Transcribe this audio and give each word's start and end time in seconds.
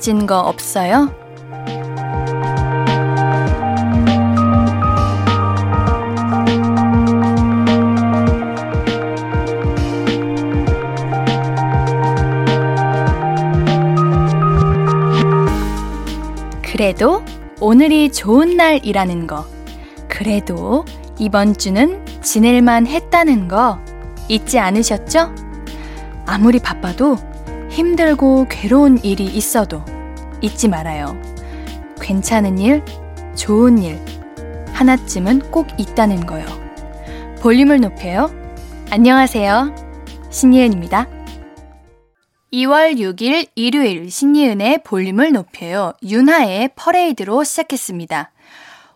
잊은 0.00 0.26
거 0.26 0.40
없어요? 0.40 1.14
그래도 16.62 17.22
오늘이 17.60 18.10
좋은 18.10 18.56
날이라는 18.56 19.26
거. 19.26 19.44
그래도 20.08 20.86
이번 21.18 21.54
주는 21.54 22.02
지낼만 22.22 22.86
했다는 22.86 23.48
거 23.48 23.78
잊지 24.28 24.58
않으셨죠? 24.58 25.34
아무리 26.24 26.58
바빠도 26.58 27.18
힘들고 27.70 28.46
괴로운 28.48 28.98
일이 29.02 29.24
있어도 29.24 29.82
잊지 30.40 30.68
말아요. 30.68 31.20
괜찮은 32.00 32.58
일, 32.58 32.84
좋은 33.36 33.78
일, 33.78 33.98
하나쯤은 34.72 35.50
꼭 35.50 35.66
있다는 35.78 36.26
거요. 36.26 36.44
볼륨을 37.40 37.80
높여요. 37.80 38.30
안녕하세요. 38.90 39.74
신예은입니다. 40.30 41.06
2월 42.52 42.96
6일 42.96 43.48
일요일 43.54 44.10
신예은의 44.10 44.82
볼륨을 44.82 45.32
높여요. 45.32 45.92
윤하의 46.02 46.70
퍼레이드로 46.74 47.44
시작했습니다. 47.44 48.32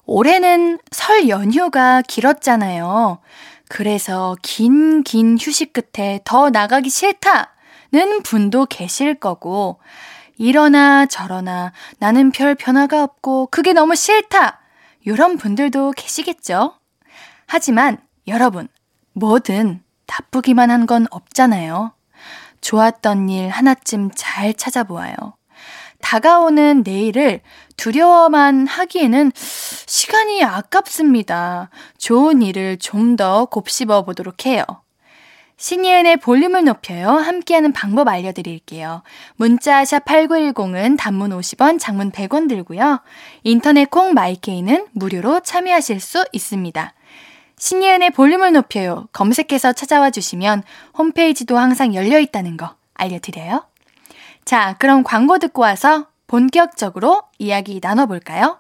올해는 0.06 0.78
설 0.90 1.28
연휴가 1.28 2.02
길었잖아요. 2.02 3.20
그래서 3.68 4.36
긴, 4.42 5.02
긴 5.02 5.38
휴식 5.40 5.72
끝에 5.72 6.20
더 6.24 6.50
나가기 6.50 6.90
싫다는 6.90 8.22
분도 8.24 8.66
계실 8.66 9.14
거고, 9.14 9.78
이러나 10.36 11.06
저러나 11.06 11.72
나는 11.98 12.30
별 12.32 12.54
변화가 12.54 13.02
없고 13.02 13.48
그게 13.50 13.72
너무 13.72 13.94
싫다! 13.94 14.60
이런 15.04 15.36
분들도 15.36 15.92
계시겠죠? 15.92 16.74
하지만 17.46 17.98
여러분, 18.26 18.68
뭐든 19.12 19.82
나쁘기만 20.06 20.70
한 20.70 20.86
건 20.86 21.06
없잖아요. 21.10 21.92
좋았던 22.60 23.28
일 23.28 23.48
하나쯤 23.50 24.10
잘 24.14 24.54
찾아보아요. 24.54 25.14
다가오는 26.00 26.82
내일을 26.84 27.40
두려워만 27.76 28.66
하기에는 28.66 29.32
시간이 29.34 30.44
아깝습니다. 30.44 31.70
좋은 31.98 32.42
일을 32.42 32.78
좀 32.78 33.16
더 33.16 33.44
곱씹어 33.46 34.04
보도록 34.04 34.46
해요. 34.46 34.64
신예은의 35.56 36.18
볼륨을 36.18 36.64
높여요. 36.64 37.10
함께하는 37.10 37.72
방법 37.72 38.08
알려드릴게요. 38.08 39.02
문자 39.36 39.84
샵 39.84 40.04
8910은 40.04 40.98
단문 40.98 41.30
50원, 41.30 41.78
장문 41.78 42.10
100원 42.10 42.48
들고요. 42.48 43.00
인터넷 43.44 43.88
콩 43.90 44.14
마이케이는 44.14 44.88
무료로 44.92 45.40
참여하실 45.40 46.00
수 46.00 46.24
있습니다. 46.32 46.92
신예은의 47.56 48.10
볼륨을 48.10 48.52
높여요. 48.52 49.08
검색해서 49.12 49.72
찾아와 49.72 50.10
주시면 50.10 50.64
홈페이지도 50.98 51.56
항상 51.56 51.94
열려 51.94 52.18
있다는 52.18 52.56
거 52.56 52.74
알려드려요. 52.94 53.64
자, 54.44 54.76
그럼 54.78 55.04
광고 55.04 55.38
듣고 55.38 55.62
와서 55.62 56.08
본격적으로 56.26 57.22
이야기 57.38 57.78
나눠볼까요? 57.80 58.58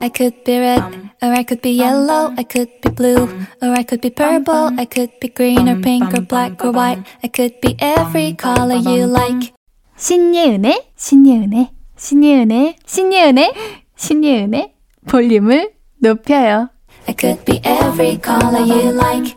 I 0.00 0.08
could 0.08 0.44
be 0.44 0.58
red, 0.58 0.82
or 1.22 1.32
I 1.32 1.42
could 1.42 1.62
be 1.62 1.70
yellow, 1.70 2.32
I 2.36 2.44
could 2.44 2.68
be 2.82 2.90
blue, 2.90 3.28
or 3.62 3.70
I 3.70 3.82
could 3.82 4.00
be 4.00 4.10
purple, 4.10 4.70
I 4.78 4.84
could 4.84 5.10
be 5.20 5.28
green 5.28 5.68
or 5.68 5.80
pink 5.80 6.14
or 6.14 6.20
black 6.20 6.64
or 6.64 6.72
white, 6.72 7.02
I 7.22 7.28
could 7.28 7.60
be 7.60 7.76
every 7.80 8.34
color 8.34 8.76
you 8.76 9.06
like. 9.06 9.52
신예은의, 9.96 10.92
신예은의, 10.96 11.70
신예은의, 11.96 12.76
신예은의, 12.86 13.52
신예은의 13.96 14.74
볼륨을 15.08 15.72
높여요. 16.00 16.68
I 17.08 17.14
could 17.18 17.44
be 17.44 17.60
every 17.64 18.20
color 18.22 18.60
you 18.60 18.92
like. 18.92 19.36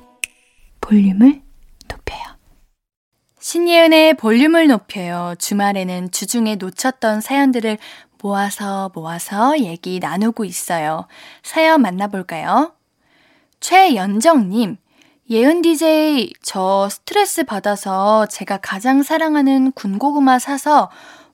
볼륨을 0.81 1.41
높여요. 1.87 2.19
신예은의 3.39 4.15
볼륨을 4.15 4.67
높여요. 4.67 5.35
주말에는 5.39 6.11
주중에 6.11 6.55
놓쳤던 6.55 7.21
사연들을 7.21 7.77
모아서 8.21 8.91
모아서 8.93 9.59
얘기 9.59 9.99
나누고 9.99 10.45
있어요. 10.45 11.07
사연 11.43 11.81
만나볼까요? 11.81 12.73
최연정님, 13.59 14.77
예은 15.29 15.61
DJ, 15.61 16.33
저 16.41 16.89
스트레스 16.89 17.43
받아서 17.43 18.25
제가 18.25 18.57
가장 18.57 19.03
사랑하는 19.03 19.71
군고구마 19.73 20.39
사서 20.39 20.89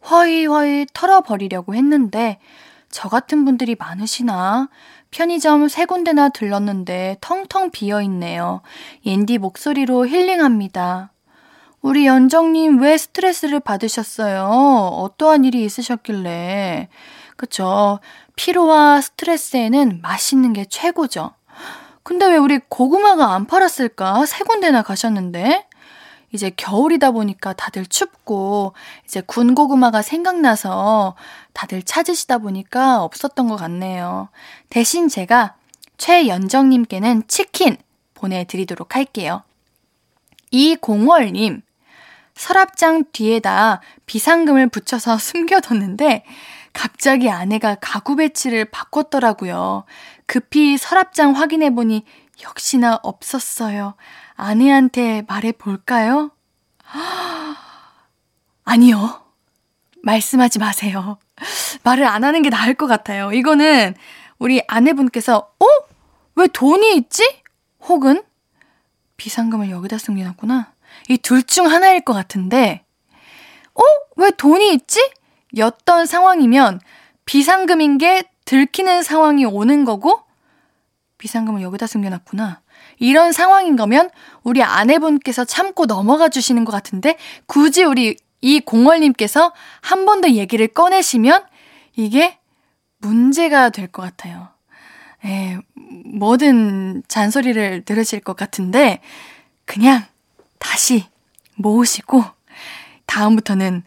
허위허위 0.09 0.87
털어버리려고 0.93 1.75
했는데, 1.75 2.39
저 2.89 3.09
같은 3.09 3.45
분들이 3.45 3.75
많으시나? 3.77 4.69
편의점 5.11 5.69
세 5.69 5.85
군데나 5.85 6.29
들렀는데 6.29 7.17
텅텅 7.21 7.71
비어 7.71 8.01
있네요. 8.01 8.61
옌디 9.05 9.37
목소리로 9.37 10.07
힐링합니다. 10.07 11.11
우리 11.85 12.07
연정님 12.07 12.81
왜 12.81 12.97
스트레스를 12.97 13.59
받으셨어요? 13.59 14.43
어떠한 14.43 15.45
일이 15.45 15.63
있으셨길래? 15.63 16.89
그쵸. 17.37 17.99
피로와 18.35 19.01
스트레스에는 19.01 19.99
맛있는 20.01 20.53
게 20.53 20.65
최고죠. 20.65 21.35
근데 22.01 22.25
왜 22.25 22.37
우리 22.37 22.57
고구마가 22.69 23.35
안 23.35 23.45
팔았을까? 23.45 24.25
세 24.25 24.43
군데나 24.43 24.81
가셨는데? 24.81 25.67
이제 26.31 26.49
겨울이다 26.57 27.11
보니까 27.11 27.53
다들 27.53 27.85
춥고, 27.85 28.73
이제 29.05 29.21
군고구마가 29.21 30.01
생각나서 30.01 31.15
다들 31.53 31.83
찾으시다 31.83 32.39
보니까 32.39 33.03
없었던 33.03 33.47
것 33.47 33.57
같네요. 33.57 34.29
대신 34.71 35.07
제가 35.07 35.53
최연정님께는 35.99 37.27
치킨 37.27 37.77
보내드리도록 38.15 38.95
할게요. 38.95 39.43
이공월님, 40.49 41.61
서랍장 42.35 43.05
뒤에다 43.11 43.81
비상금을 44.05 44.69
붙여서 44.69 45.17
숨겨뒀는데 45.19 46.23
갑자기 46.73 47.29
아내가 47.29 47.75
가구 47.75 48.17
배치를 48.17 48.65
바꿨더라고요. 48.65 49.85
급히 50.25 50.77
서랍장 50.77 51.31
확인해보니 51.31 52.03
역시나 52.43 52.99
없었어요. 53.01 53.95
아내한테 54.35 55.23
말해볼까요? 55.27 56.31
아니요. 58.65 59.21
말씀하지 60.03 60.59
마세요. 60.59 61.17
말을 61.83 62.05
안 62.05 62.23
하는 62.25 62.41
게 62.41 62.49
나을 62.49 62.73
것 62.73 62.87
같아요. 62.87 63.31
이거는 63.31 63.95
우리 64.37 64.61
아내분께서, 64.67 65.37
어? 65.37 65.65
왜 66.35 66.47
돈이 66.47 66.95
있지? 66.97 67.23
혹은 67.79 68.21
비상금을 69.17 69.69
여기다 69.69 69.97
숨겨놨구나. 69.97 70.74
이 71.09 71.17
둘 71.17 71.43
중 71.43 71.67
하나일 71.67 72.01
것 72.01 72.13
같은데, 72.13 72.83
어? 73.75 73.81
왜 74.17 74.31
돈이 74.31 74.73
있지? 74.73 74.99
였던 75.57 76.05
상황이면 76.05 76.79
비상금인 77.25 77.97
게 77.97 78.23
들키는 78.45 79.03
상황이 79.03 79.45
오는 79.45 79.85
거고, 79.85 80.21
비상금을 81.17 81.61
여기다 81.61 81.87
숨겨놨구나. 81.87 82.61
이런 82.99 83.31
상황인 83.31 83.75
거면 83.75 84.09
우리 84.43 84.63
아내분께서 84.63 85.45
참고 85.45 85.85
넘어가 85.85 86.29
주시는 86.29 86.65
것 86.65 86.71
같은데, 86.71 87.17
굳이 87.47 87.83
우리 87.83 88.17
이 88.41 88.59
공월님께서 88.59 89.53
한 89.81 90.05
번 90.05 90.21
더 90.21 90.29
얘기를 90.29 90.67
꺼내시면 90.67 91.43
이게 91.95 92.37
문제가 92.99 93.69
될 93.69 93.87
것 93.87 94.01
같아요. 94.01 94.49
예, 95.25 95.57
뭐든 96.13 97.03
잔소리를 97.07 97.83
들으실 97.85 98.19
것 98.19 98.35
같은데, 98.35 99.01
그냥 99.65 100.03
다시 100.59 101.05
모으시고, 101.55 102.23
다음부터는 103.05 103.83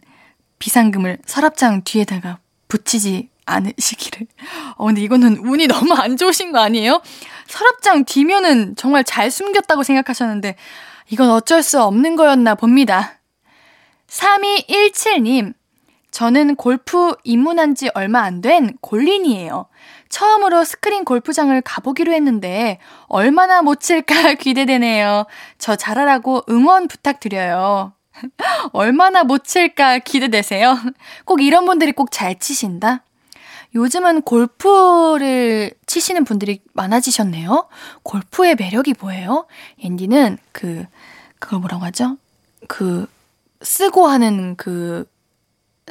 비상금을 0.59 1.19
서랍장 1.25 1.83
뒤에다가 1.83 2.39
붙이지 2.67 3.29
않으시기를. 3.45 4.27
어, 4.75 4.85
근데 4.85 5.01
이거는 5.01 5.37
운이 5.37 5.67
너무 5.67 5.93
안 5.93 6.17
좋으신 6.17 6.51
거 6.51 6.59
아니에요? 6.59 7.01
서랍장 7.47 8.05
뒤면은 8.05 8.75
정말 8.75 9.03
잘 9.03 9.31
숨겼다고 9.31 9.83
생각하셨는데, 9.83 10.55
이건 11.09 11.31
어쩔 11.31 11.63
수 11.63 11.81
없는 11.81 12.15
거였나 12.15 12.55
봅니다. 12.55 13.19
3217님, 14.07 15.53
저는 16.11 16.55
골프 16.55 17.15
입문한 17.23 17.75
지 17.75 17.89
얼마 17.93 18.21
안 18.21 18.41
된 18.41 18.77
골린이에요. 18.81 19.67
처음으로 20.09 20.63
스크린 20.63 21.05
골프장을 21.05 21.59
가보기로 21.61 22.11
했는데 22.13 22.79
얼마나 23.07 23.61
못 23.61 23.79
칠까 23.79 24.33
기대되네요. 24.39 25.25
저 25.57 25.75
잘하라고 25.75 26.43
응원 26.49 26.87
부탁드려요. 26.87 27.93
얼마나 28.73 29.23
못 29.23 29.45
칠까 29.45 29.99
기대되세요? 29.99 30.77
꼭 31.25 31.41
이런 31.41 31.65
분들이 31.65 31.91
꼭 31.91 32.09
잘 32.11 32.37
치신다? 32.37 33.03
요즘은 33.75 34.23
골프를 34.23 35.71
치시는 35.85 36.25
분들이 36.25 36.59
많아지셨네요. 36.73 37.69
골프의 38.01 38.55
매력이 38.55 38.95
뭐예요? 38.99 39.45
앤디는 39.79 40.39
그, 40.51 40.85
그걸 41.37 41.59
뭐라고 41.59 41.85
하죠? 41.85 42.17
그, 42.67 43.05
쓰고 43.61 44.07
하는 44.07 44.55
그 44.55 45.07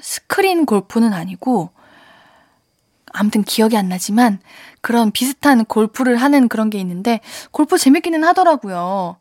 스크린 0.00 0.66
골프는 0.66 1.12
아니고 1.12 1.70
아무튼 3.18 3.42
기억이 3.42 3.76
안 3.76 3.88
나지만 3.88 4.38
그런 4.80 5.10
비슷한 5.10 5.64
골프를 5.64 6.16
하는 6.16 6.48
그런 6.48 6.70
게 6.70 6.78
있는데 6.78 7.20
골프 7.50 7.76
재밌기는 7.76 8.22
하더라고요. 8.22 9.16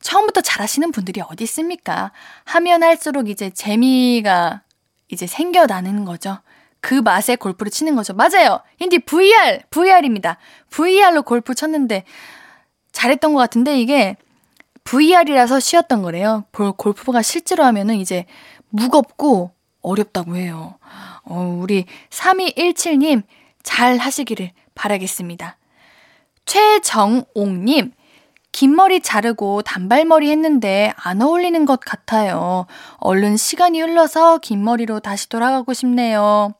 처음부터 0.00 0.42
잘하시는 0.42 0.92
분들이 0.92 1.22
어디 1.22 1.44
있습니까? 1.44 2.12
하면 2.44 2.82
할수록 2.82 3.30
이제 3.30 3.48
재미가 3.48 4.60
이제 5.08 5.26
생겨나는 5.26 6.04
거죠. 6.04 6.38
그 6.80 6.94
맛에 6.94 7.36
골프를 7.36 7.72
치는 7.72 7.96
거죠. 7.96 8.12
맞아요. 8.12 8.60
인디 8.78 8.98
VR, 8.98 9.60
VR입니다. 9.70 10.36
VR로 10.68 11.22
골프 11.22 11.54
쳤는데 11.54 12.04
잘했던 12.92 13.32
것 13.32 13.38
같은데 13.38 13.80
이게 13.80 14.16
VR이라서 14.84 15.60
쉬었던 15.60 16.02
거래요. 16.02 16.44
골프가 16.76 17.22
실제로 17.22 17.64
하면은 17.64 17.94
이제 17.96 18.26
무겁고 18.68 19.52
어렵다고 19.80 20.36
해요. 20.36 20.78
어, 21.24 21.58
우리 21.60 21.86
3217님 22.10 23.22
잘 23.62 23.96
하시기를 23.98 24.50
바라겠습니다. 24.74 25.56
최정옥님, 26.46 27.92
긴 28.52 28.76
머리 28.76 29.00
자르고 29.00 29.62
단발머리 29.62 30.30
했는데 30.30 30.92
안 30.96 31.22
어울리는 31.22 31.64
것 31.64 31.80
같아요. 31.80 32.66
얼른 32.98 33.36
시간이 33.36 33.80
흘러서 33.80 34.38
긴 34.38 34.62
머리로 34.62 35.00
다시 35.00 35.28
돌아가고 35.28 35.72
싶네요. 35.72 36.54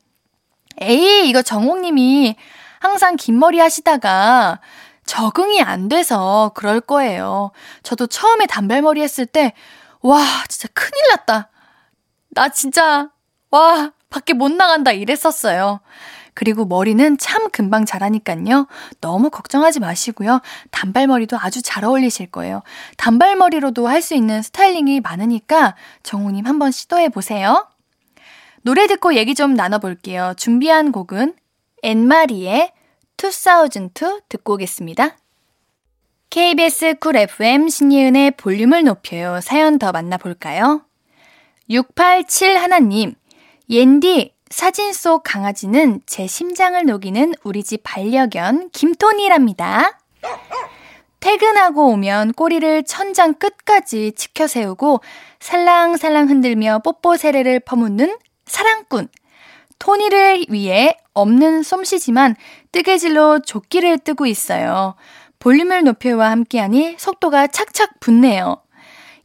에이, 0.81 1.29
이거 1.29 1.41
정옥님이 1.41 2.35
항상 2.79 3.15
긴 3.15 3.39
머리 3.39 3.59
하시다가 3.59 4.59
적응이 5.05 5.61
안 5.61 5.87
돼서 5.87 6.51
그럴 6.55 6.81
거예요. 6.81 7.51
저도 7.83 8.07
처음에 8.07 8.45
단발머리 8.47 9.01
했을 9.01 9.25
때, 9.25 9.53
와, 10.01 10.19
진짜 10.49 10.67
큰일 10.73 10.91
났다. 11.11 11.49
나 12.31 12.49
진짜, 12.49 13.09
와, 13.51 13.91
밖에 14.15 14.31
못 14.33 14.49
나간다 14.49 14.93
이랬었어요. 14.93 15.81
그리고 16.33 16.63
머리는 16.65 17.17
참 17.17 17.49
금방 17.49 17.85
자라니깐요. 17.85 18.67
너무 19.01 19.29
걱정하지 19.29 19.81
마시고요. 19.81 20.41
단발머리도 20.71 21.37
아주 21.37 21.61
잘 21.61 21.83
어울리실 21.83 22.31
거예요. 22.31 22.61
단발머리로도 22.97 23.87
할 23.87 24.01
수 24.01 24.15
있는 24.15 24.41
스타일링이 24.41 25.01
많으니까 25.01 25.75
정우님 26.03 26.45
한번 26.45 26.71
시도해 26.71 27.09
보세요. 27.09 27.67
노래 28.61 28.87
듣고 28.87 29.15
얘기 29.15 29.35
좀 29.35 29.53
나눠볼게요. 29.53 30.33
준비한 30.37 30.91
곡은 30.93 31.35
엔마리의 31.83 32.71
2002 33.21 34.21
듣고 34.29 34.53
오겠습니다. 34.53 35.17
KBS 36.29 36.95
Cool 36.99 37.17
FM 37.17 37.67
신예은의 37.67 38.31
볼륨을 38.31 38.83
높여요. 38.83 39.41
사연 39.41 39.77
더 39.77 39.91
만나볼까요? 39.91 40.85
687 41.69 42.57
하나님, 42.57 43.15
옌디, 43.69 44.31
사진 44.51 44.93
속 44.93 45.23
강아지는 45.23 46.01
제 46.05 46.27
심장을 46.27 46.83
녹이는 46.85 47.33
우리 47.43 47.63
집 47.63 47.81
반려견 47.83 48.69
김토니랍니다. 48.71 49.99
퇴근하고 51.19 51.87
오면 51.87 52.33
꼬리를 52.33 52.83
천장 52.83 53.33
끝까지 53.33 54.11
치켜 54.11 54.45
세우고 54.45 55.01
살랑살랑 55.39 56.29
흔들며 56.29 56.81
뽀뽀 56.83 57.17
세례를 57.17 57.59
퍼붓는 57.61 58.17
사랑꾼. 58.45 59.07
토니를 59.79 60.45
위해 60.49 60.95
없는 61.13 61.63
솜씨지만 61.63 62.35
뜨개질로 62.71 63.39
조끼를 63.39 63.97
뜨고 63.97 64.27
있어요. 64.27 64.93
볼륨을 65.39 65.83
높여와 65.83 66.29
함께하니 66.29 66.95
속도가 66.99 67.47
착착 67.47 67.99
붙네요. 67.99 68.61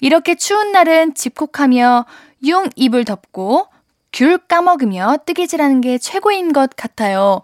이렇게 0.00 0.34
추운 0.34 0.72
날은 0.72 1.14
집콕하며 1.14 2.06
융 2.44 2.70
입을 2.75 3.04
덮고 3.04 3.69
귤 4.12 4.38
까먹으며 4.38 5.18
뜨개질하는 5.24 5.80
게 5.80 5.98
최고인 5.98 6.52
것 6.52 6.70
같아요. 6.76 7.42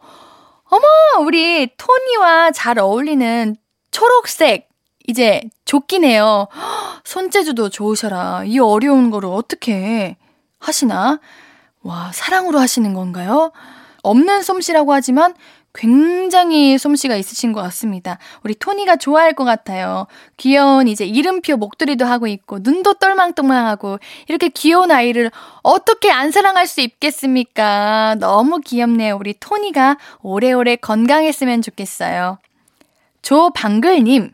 어머, 0.64 0.84
우리 1.24 1.68
토니와 1.76 2.50
잘 2.50 2.78
어울리는 2.78 3.56
초록색 3.90 4.68
이제 5.08 5.42
조끼네요. 5.64 6.48
손재주도 7.04 7.68
좋으셔라. 7.68 8.42
이 8.44 8.58
어려운 8.58 9.10
거를 9.10 9.28
어떻게 9.30 10.16
하시나? 10.58 11.20
와, 11.82 12.10
사랑으로 12.12 12.58
하시는 12.58 12.92
건가요? 12.94 13.52
없는 14.02 14.42
솜씨라고 14.42 14.92
하지만 14.92 15.34
굉장히 15.76 16.78
솜씨가 16.78 17.17
있으신 17.17 17.52
것 17.52 17.61
같습니다. 17.62 18.19
우리 18.43 18.55
토니가 18.55 18.96
좋아할 18.96 19.34
것 19.34 19.44
같아요. 19.44 20.06
귀여운 20.38 20.88
이제 20.88 21.05
이름표 21.05 21.58
목도리도 21.58 22.05
하고 22.05 22.26
있고 22.26 22.58
눈도 22.61 22.94
똘망똘망하고 22.94 23.99
이렇게 24.28 24.49
귀여운 24.49 24.90
아이를 24.90 25.31
어떻게 25.62 26.11
안 26.11 26.31
사랑할 26.31 26.67
수 26.67 26.81
있겠습니까? 26.81 28.17
너무 28.19 28.61
귀엽네요. 28.61 29.17
우리 29.20 29.34
토니가 29.38 29.99
오래오래 30.23 30.76
건강했으면 30.76 31.61
좋겠어요. 31.61 32.38
조방글님, 33.20 34.32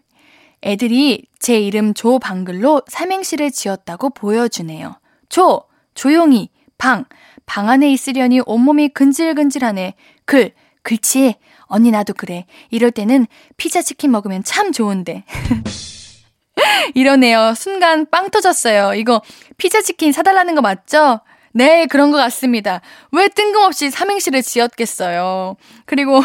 애들이 0.65 1.25
제 1.41 1.59
이름 1.59 1.93
조방글로 1.93 2.83
삼행시를 2.87 3.51
지었다고 3.51 4.11
보여주네요. 4.11 4.97
조, 5.29 5.65
조용히, 5.95 6.51
방, 6.79 7.05
방 7.47 7.69
안에 7.69 7.91
있으려니 7.91 8.41
온몸이 8.47 8.91
근질근질하네. 8.91 9.95
글, 10.25 10.53
그렇지. 10.83 11.37
언니 11.67 11.91
나도 11.91 12.15
그래. 12.15 12.47
이럴 12.71 12.91
때는 12.91 13.27
피자 13.57 13.83
치킨 13.83 14.11
먹으면 14.11 14.45
참 14.45 14.73
좋은데. 14.73 15.25
이러네요. 16.95 17.55
순간 17.55 18.07
빵 18.11 18.31
터졌어요. 18.31 18.95
이거 18.95 19.23
피자 19.57 19.81
치킨 19.81 20.13
사달라는 20.13 20.55
거 20.55 20.61
맞죠? 20.61 21.21
네, 21.53 21.87
그런 21.87 22.11
것 22.11 22.17
같습니다. 22.19 22.81
왜 23.13 23.29
뜬금없이 23.29 23.91
삼행시를 23.91 24.43
지었겠어요. 24.43 25.57
그리고 25.87 26.21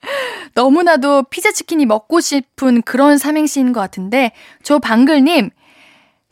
너무나도 0.54 1.24
피자 1.24 1.50
치킨이 1.50 1.86
먹고 1.86 2.20
싶은 2.20 2.82
그런 2.82 3.16
삼행시인 3.18 3.72
것 3.72 3.80
같은데, 3.80 4.32
저 4.62 4.78
방글님, 4.78 5.50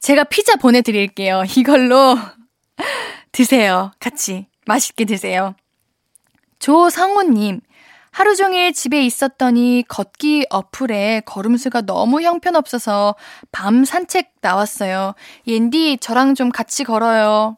제가 0.00 0.25
피자 0.25 0.56
보내드릴게요. 0.56 1.44
이걸로 1.56 2.18
드세요. 3.32 3.92
같이. 3.99 4.46
맛있게 4.66 5.04
드세요. 5.06 5.54
조성우님, 6.62 7.61
하루 8.12 8.37
종일 8.37 8.73
집에 8.73 9.04
있었더니 9.04 9.85
걷기 9.88 10.47
어플에 10.49 11.23
걸음수가 11.26 11.81
너무 11.83 12.23
형편없어서 12.23 13.16
밤 13.50 13.85
산책 13.85 14.35
나왔어요. 14.40 15.14
옌디, 15.49 15.99
저랑 16.00 16.37
좀 16.37 16.52
같이 16.52 16.85
걸어요. 16.85 17.57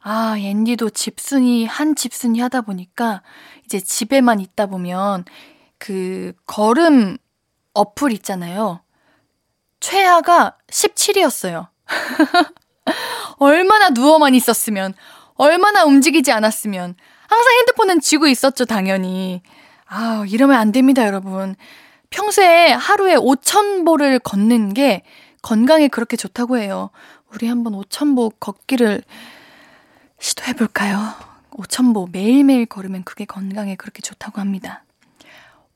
아, 0.00 0.34
옌디도 0.38 0.90
집순이, 0.90 1.64
한 1.64 1.96
집순이 1.96 2.40
하다 2.40 2.60
보니까 2.60 3.22
이제 3.64 3.80
집에만 3.80 4.38
있다 4.38 4.66
보면 4.66 5.24
그 5.78 6.34
걸음 6.44 7.16
어플 7.72 8.12
있잖아요. 8.12 8.82
최하가 9.80 10.58
17이었어요. 10.68 11.68
얼마나 13.38 13.88
누워만 13.88 14.34
있었으면, 14.34 14.92
얼마나 15.36 15.84
움직이지 15.84 16.32
않았으면, 16.32 16.96
항상 17.28 17.54
핸드폰은 17.58 18.00
쥐고 18.00 18.26
있었죠, 18.28 18.64
당연히. 18.64 19.42
아, 19.86 20.24
이러면 20.28 20.56
안 20.56 20.72
됩니다, 20.72 21.06
여러분. 21.06 21.56
평소에 22.10 22.72
하루에 22.72 23.16
5,000보를 23.16 24.22
걷는 24.22 24.74
게 24.74 25.02
건강에 25.42 25.88
그렇게 25.88 26.16
좋다고 26.16 26.58
해요. 26.58 26.90
우리 27.32 27.48
한번 27.48 27.74
5,000보 27.74 28.34
걷기를 28.38 29.02
시도해볼까요? 30.18 30.98
5,000보 31.50 32.10
매일매일 32.12 32.66
걸으면 32.66 33.04
그게 33.04 33.24
건강에 33.24 33.74
그렇게 33.76 34.00
좋다고 34.00 34.40
합니다. 34.40 34.84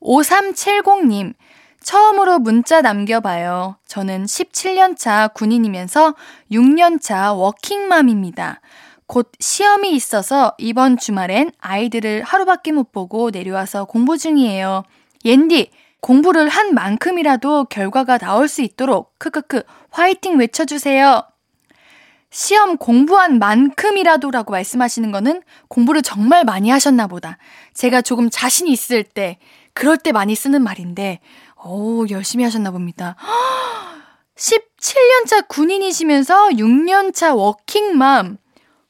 5370님, 0.01 1.33
처음으로 1.81 2.39
문자 2.39 2.81
남겨봐요. 2.81 3.77
저는 3.85 4.25
17년차 4.25 5.33
군인이면서 5.33 6.15
6년차 6.51 7.37
워킹맘입니다. 7.37 8.61
곧 9.09 9.31
시험이 9.39 9.93
있어서 9.93 10.53
이번 10.59 10.95
주말엔 10.95 11.51
아이들을 11.59 12.21
하루밖에 12.21 12.71
못 12.71 12.91
보고 12.91 13.31
내려와서 13.31 13.85
공부 13.85 14.19
중이에요. 14.19 14.83
옌디, 15.25 15.71
공부를 15.99 16.47
한 16.47 16.75
만큼이라도 16.75 17.65
결과가 17.65 18.19
나올 18.19 18.47
수 18.47 18.61
있도록 18.61 19.17
크크크 19.17 19.63
화이팅 19.89 20.37
외쳐주세요. 20.37 21.23
시험 22.29 22.77
공부한 22.77 23.39
만큼이라도라고 23.39 24.51
말씀하시는 24.51 25.11
거는 25.11 25.41
공부를 25.69 26.03
정말 26.03 26.43
많이 26.43 26.69
하셨나 26.69 27.07
보다. 27.07 27.39
제가 27.73 28.03
조금 28.03 28.29
자신 28.29 28.67
있을 28.67 29.03
때, 29.03 29.39
그럴 29.73 29.97
때 29.97 30.11
많이 30.11 30.35
쓰는 30.35 30.61
말인데, 30.61 31.19
오, 31.65 32.05
열심히 32.11 32.43
하셨나 32.43 32.69
봅니다. 32.69 33.15
17년차 34.37 35.47
군인이시면서 35.47 36.49
6년차 36.49 37.35
워킹맘. 37.35 38.37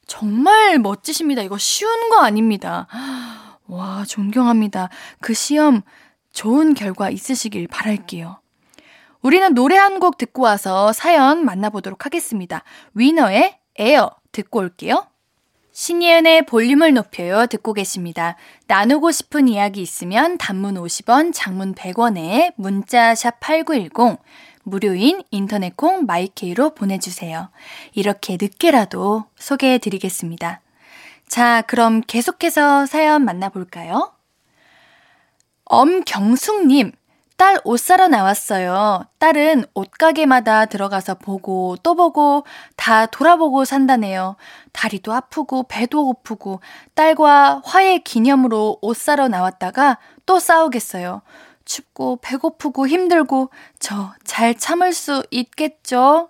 정말 0.09 0.79
멋지십니다. 0.79 1.43
이거 1.43 1.57
쉬운 1.57 2.09
거 2.09 2.19
아닙니다. 2.21 2.87
와, 3.67 4.03
존경합니다. 4.05 4.89
그 5.21 5.35
시험 5.35 5.83
좋은 6.33 6.73
결과 6.73 7.09
있으시길 7.11 7.67
바랄게요. 7.67 8.39
우리는 9.21 9.53
노래 9.53 9.77
한 9.77 9.99
곡 9.99 10.17
듣고 10.17 10.41
와서 10.41 10.93
사연 10.93 11.45
만나보도록 11.45 12.05
하겠습니다. 12.05 12.63
위너의 12.95 13.57
에어 13.77 14.09
듣고 14.31 14.59
올게요. 14.59 15.05
신예은의 15.73 16.45
볼륨을 16.47 16.93
높여요 16.93 17.45
듣고 17.45 17.73
계십니다. 17.73 18.35
나누고 18.67 19.11
싶은 19.11 19.47
이야기 19.47 19.81
있으면 19.81 20.37
단문 20.37 20.75
50원, 20.75 21.31
장문 21.33 21.75
100원에 21.75 22.53
문자 22.57 23.13
샵 23.13 23.39
8910 23.39 24.17
무료인 24.69 25.23
인터넷 25.31 25.75
콩 25.75 26.05
마이케이로 26.05 26.75
보내주세요. 26.75 27.49
이렇게 27.93 28.38
늦게라도 28.39 29.25
소개해 29.38 29.77
드리겠습니다. 29.79 30.61
자, 31.27 31.61
그럼 31.63 32.01
계속해서 32.01 32.85
사연 32.85 33.23
만나볼까요? 33.23 34.13
엄경숙님, 35.65 36.91
딸 37.38 37.57
옷 37.63 37.79
사러 37.79 38.09
나왔어요. 38.09 39.05
딸은 39.17 39.63
옷가게마다 39.73 40.65
들어가서 40.65 41.15
보고 41.15 41.77
또 41.83 41.95
보고 41.95 42.43
다 42.75 43.05
돌아보고 43.05 43.63
산다네요. 43.63 44.35
다리도 44.73 45.13
아프고 45.13 45.63
배도 45.69 46.03
고프고 46.05 46.59
딸과 46.95 47.61
화해 47.63 47.99
기념으로 47.99 48.79
옷 48.81 48.97
사러 48.97 49.29
나왔다가 49.29 49.99
또 50.25 50.39
싸우겠어요. 50.39 51.21
춥고 51.69 52.19
배고프고 52.21 52.88
힘들고 52.88 53.51
저 53.79 54.13
잘 54.25 54.55
참을 54.55 54.93
수 54.93 55.23
있겠죠? 55.31 56.29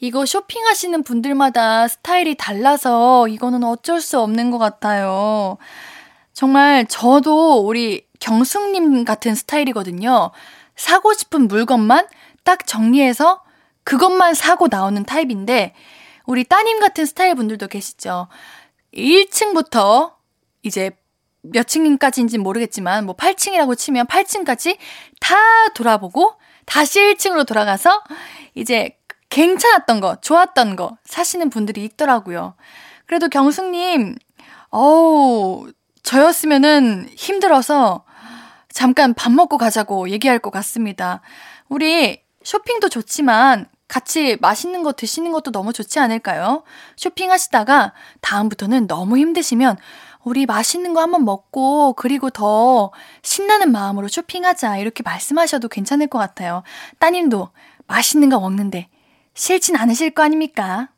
이거 0.00 0.26
쇼핑하시는 0.26 1.02
분들마다 1.02 1.88
스타일이 1.88 2.34
달라서 2.36 3.28
이거는 3.28 3.64
어쩔 3.64 4.00
수 4.00 4.20
없는 4.20 4.50
것 4.50 4.58
같아요. 4.58 5.58
정말 6.32 6.86
저도 6.86 7.66
우리 7.66 8.06
경숙님 8.18 9.04
같은 9.04 9.34
스타일이거든요. 9.34 10.30
사고 10.74 11.12
싶은 11.12 11.48
물건만 11.48 12.06
딱 12.44 12.66
정리해서 12.66 13.42
그것만 13.84 14.34
사고 14.34 14.68
나오는 14.68 15.04
타입인데, 15.04 15.74
우리 16.24 16.44
따님 16.44 16.80
같은 16.80 17.06
스타일 17.06 17.34
분들도 17.34 17.68
계시죠. 17.68 18.28
1층부터 18.94 20.14
이제 20.62 20.90
몇 21.52 21.66
층까지인지 21.66 22.38
모르겠지만, 22.38 23.06
뭐 23.06 23.16
8층이라고 23.16 23.76
치면 23.76 24.06
8층까지 24.06 24.76
다 25.20 25.36
돌아보고, 25.74 26.34
다시 26.64 27.00
1층으로 27.00 27.46
돌아가서 27.46 28.02
이제 28.54 28.96
괜찮았던 29.28 30.00
거, 30.00 30.16
좋았던 30.20 30.76
거 30.76 30.98
사시는 31.04 31.50
분들이 31.50 31.84
있더라고요. 31.84 32.54
그래도 33.06 33.28
경숙님, 33.28 34.16
어우, 34.70 35.70
저였으면은 36.02 37.08
힘들어서 37.16 38.04
잠깐 38.68 39.14
밥 39.14 39.32
먹고 39.32 39.58
가자고 39.58 40.10
얘기할 40.10 40.38
것 40.38 40.50
같습니다. 40.50 41.22
우리 41.68 42.22
쇼핑도 42.44 42.88
좋지만 42.88 43.66
같이 43.88 44.36
맛있는 44.40 44.82
거 44.82 44.92
드시는 44.92 45.32
것도 45.32 45.50
너무 45.52 45.72
좋지 45.72 45.98
않을까요? 45.98 46.64
쇼핑하시다가 46.96 47.92
다음부터는 48.20 48.86
너무 48.86 49.18
힘드시면 49.18 49.76
우리 50.26 50.44
맛있는 50.44 50.92
거 50.92 51.00
한번 51.00 51.24
먹고 51.24 51.92
그리고 51.92 52.30
더 52.30 52.90
신나는 53.22 53.70
마음으로 53.70 54.08
쇼핑하자 54.08 54.78
이렇게 54.78 55.04
말씀하셔도 55.04 55.68
괜찮을 55.68 56.08
것 56.08 56.18
같아요. 56.18 56.64
따님도 56.98 57.50
맛있는 57.86 58.28
거 58.28 58.40
먹는데 58.40 58.88
싫진 59.34 59.76
않으실 59.76 60.10
거 60.10 60.24
아닙니까? 60.24 60.88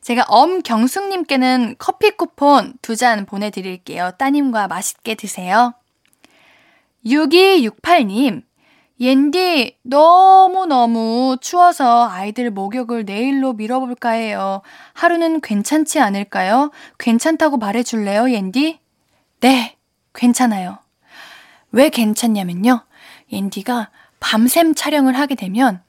제가 0.00 0.24
엄경숙님께는 0.26 1.76
커피 1.78 2.12
쿠폰 2.12 2.72
두 2.80 2.96
잔 2.96 3.26
보내드릴게요. 3.26 4.12
따님과 4.16 4.68
맛있게 4.68 5.16
드세요. 5.16 5.74
6268님, 7.04 8.42
옌디, 9.00 9.78
너무너무 9.82 11.38
추워서 11.40 12.06
아이들 12.06 12.50
목욕을 12.50 13.06
내일로 13.06 13.54
미뤄볼까 13.54 14.10
해요. 14.10 14.60
하루는 14.92 15.40
괜찮지 15.40 15.98
않을까요? 15.98 16.70
괜찮다고 16.98 17.56
말해줄래요, 17.56 18.30
옌디? 18.30 18.78
네, 19.40 19.78
괜찮아요. 20.12 20.78
왜 21.72 21.88
괜찮냐면요. 21.88 22.84
옌디가 23.32 23.90
밤샘 24.20 24.74
촬영을 24.74 25.18
하게 25.18 25.34
되면 25.34 25.82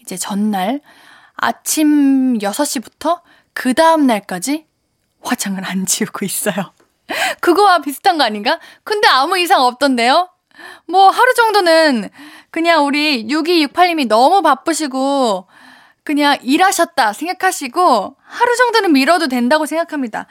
이제 0.00 0.16
전날 0.16 0.80
아침 1.36 2.38
6시부터 2.38 3.20
그 3.52 3.72
다음날까지 3.74 4.66
화장을 5.22 5.64
안 5.64 5.86
지우고 5.86 6.24
있어요. 6.24 6.72
그거와 7.40 7.82
비슷한 7.82 8.18
거 8.18 8.24
아닌가? 8.24 8.58
근데 8.82 9.06
아무 9.06 9.38
이상 9.38 9.62
없던데요? 9.62 10.28
뭐 10.86 11.10
하루 11.10 11.34
정도는 11.34 12.08
그냥 12.50 12.86
우리 12.86 13.26
6268님이 13.26 14.08
너무 14.08 14.42
바쁘시고 14.42 15.46
그냥 16.04 16.38
일하셨다 16.42 17.12
생각하시고 17.12 18.16
하루 18.22 18.56
정도는 18.56 18.92
미뤄도 18.92 19.28
된다고 19.28 19.66
생각합니다. 19.66 20.26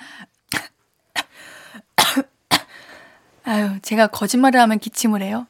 아유, 3.46 3.80
제가 3.82 4.08
거짓말을 4.08 4.60
하면 4.60 4.80
기침을 4.80 5.22
해요. 5.22 5.48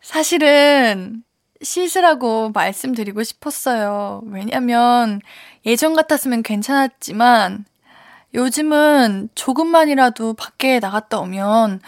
사실은 0.00 1.22
씻으라고 1.62 2.50
말씀드리고 2.50 3.22
싶었어요. 3.22 4.22
왜냐면 4.26 5.20
예전 5.66 5.94
같았으면 5.94 6.42
괜찮았지만 6.42 7.64
요즘은 8.34 9.30
조금만이라도 9.34 10.34
밖에 10.34 10.78
나갔다 10.78 11.18
오면 11.18 11.80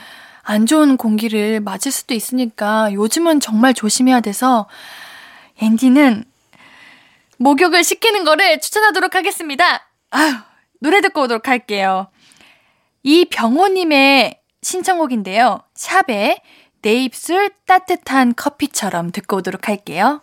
안 0.50 0.66
좋은 0.66 0.96
공기를 0.96 1.60
맞을 1.60 1.92
수도 1.92 2.12
있으니까 2.12 2.92
요즘은 2.92 3.38
정말 3.38 3.72
조심해야 3.72 4.20
돼서 4.20 4.68
앤디는 5.62 6.24
목욕을 7.36 7.84
시키는 7.84 8.24
거를 8.24 8.60
추천하도록 8.60 9.14
하겠습니다. 9.14 9.88
아유, 10.10 10.34
노래 10.80 11.02
듣고 11.02 11.22
오도록 11.22 11.46
할게요. 11.46 12.08
이 13.04 13.26
병호님의 13.26 14.40
신청곡인데요. 14.60 15.62
샵에 15.76 16.42
내 16.82 16.94
입술 16.94 17.50
따뜻한 17.64 18.34
커피처럼 18.34 19.12
듣고 19.12 19.36
오도록 19.36 19.68
할게요. 19.68 20.20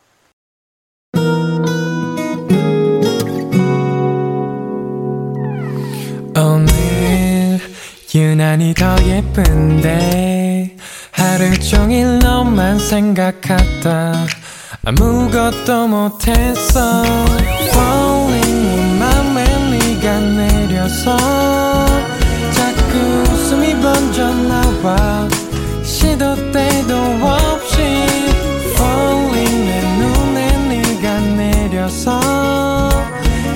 유난히 8.37 8.71
더 8.75 8.95
예쁜데 9.03 10.75
하루 11.09 11.57
종일 11.57 12.19
너만 12.19 12.77
생각하다. 12.77 14.13
아무것도 14.85 15.87
못했어 15.87 17.03
Falling 17.69 18.99
맘에 18.99 19.69
네가 19.71 20.19
내려서 20.19 21.17
자꾸 22.51 22.99
웃음이 23.31 23.73
번져 23.81 24.31
나와. 24.31 25.27
시도 25.83 26.35
때도 26.51 26.95
없이 26.95 27.81
Falling 28.75 29.65
내 29.65 29.81
눈에 29.97 30.57
네가 30.67 31.19
내려서 31.21 32.19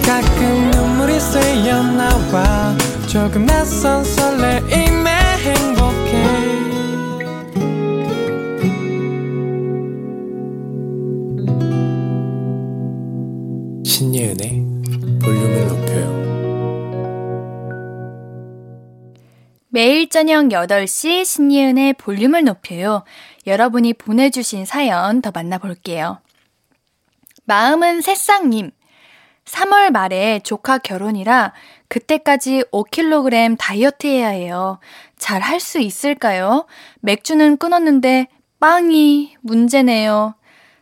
가끔 0.04 0.72
눈물이 0.72 1.20
새어 1.20 1.84
나와 1.84 2.76
조금 3.12 3.46
낯선 3.46 4.06
설레임에 4.06 5.12
행복해 5.44 6.24
신예은의 13.84 14.62
볼륨을 15.22 15.68
높여요 15.68 16.22
매일 19.68 20.08
저녁 20.08 20.46
8시 20.46 21.26
신예은의 21.26 21.94
볼륨을 21.96 22.46
높여요. 22.46 23.04
여러분이 23.46 23.94
보내주신 23.94 24.66
사연 24.66 25.22
더 25.22 25.32
만나볼게요. 25.32 26.22
마음은 27.44 28.00
새싹님. 28.00 28.72
3월 29.46 29.92
말에 29.92 30.40
조카 30.44 30.78
결혼이라 30.78 31.52
그때까지 31.92 32.64
5kg 32.72 33.58
다이어트 33.60 34.08
해야 34.08 34.30
해요. 34.30 34.80
잘 35.20 35.42
할 35.42 35.60
수 35.60 35.80
있을까요? 35.80 36.66
맥주는 37.02 37.58
끊었는데 37.58 38.28
빵이 38.62 39.36
문제네요. 39.42 40.36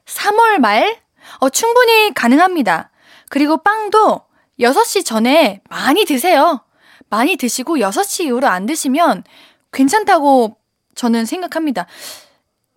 3월 0.05 0.59
말? 0.59 0.99
어, 1.39 1.49
충분히 1.49 2.13
가능합니다. 2.13 2.91
그리고 3.29 3.57
빵도 3.57 4.21
6시 4.59 5.03
전에 5.03 5.61
많이 5.67 6.05
드세요. 6.05 6.63
많이 7.09 7.37
드시고 7.37 7.77
6시 7.77 8.25
이후로 8.25 8.47
안 8.47 8.67
드시면 8.67 9.23
괜찮다고 9.71 10.57
저는 10.93 11.25
생각합니다. 11.25 11.87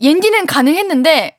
옌디는 0.00 0.46
가능했는데 0.46 1.38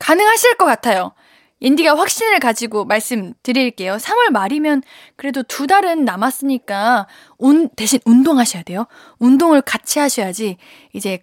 가능하실 0.00 0.56
것 0.56 0.64
같아요. 0.64 1.12
옌디가 1.62 1.96
확신을 1.96 2.40
가지고 2.40 2.84
말씀드릴게요. 2.84 3.96
3월 3.96 4.30
말이면 4.30 4.82
그래도 5.16 5.42
두 5.44 5.66
달은 5.66 6.04
남았으니까 6.04 7.06
운, 7.38 7.68
대신 7.70 8.00
운동하셔야 8.04 8.64
돼요. 8.64 8.86
운동을 9.20 9.62
같이 9.62 10.00
하셔야지 10.00 10.56
이제 10.92 11.20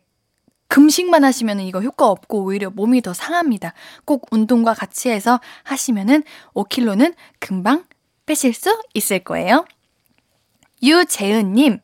금식만 0.70 1.24
하시면 1.26 1.60
이거 1.62 1.82
효과 1.82 2.08
없고 2.08 2.44
오히려 2.44 2.70
몸이 2.70 3.02
더 3.02 3.14
상합니다. 3.14 3.74
꼭 4.06 4.28
운동과 4.32 4.74
같이 4.76 5.10
해서 5.10 5.42
하시면은 5.64 6.24
5kg는 6.54 7.16
금방 7.40 7.84
빼실 8.26 8.54
수 8.54 8.82
있을 8.94 9.20
거예요. 9.20 9.66
유재은님, 10.82 11.80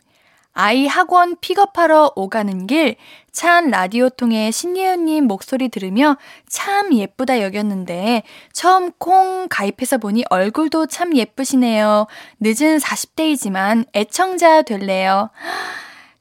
아이 0.56 0.88
학원 0.88 1.36
픽업하러 1.42 2.14
오가는 2.16 2.66
길, 2.66 2.96
찬 3.34 3.70
라디오 3.70 4.08
통해 4.08 4.52
신예은님 4.52 5.26
목소리 5.26 5.68
들으며 5.68 6.16
참 6.48 6.94
예쁘다 6.94 7.42
여겼는데, 7.42 8.24
처음 8.54 8.94
콩 8.98 9.48
가입해서 9.50 9.98
보니 9.98 10.24
얼굴도 10.30 10.88
참 10.88 11.14
예쁘시네요. 11.14 12.08
늦은 12.40 12.78
40대이지만 12.78 13.86
애청자 13.94 14.62
될래요. 14.62 15.30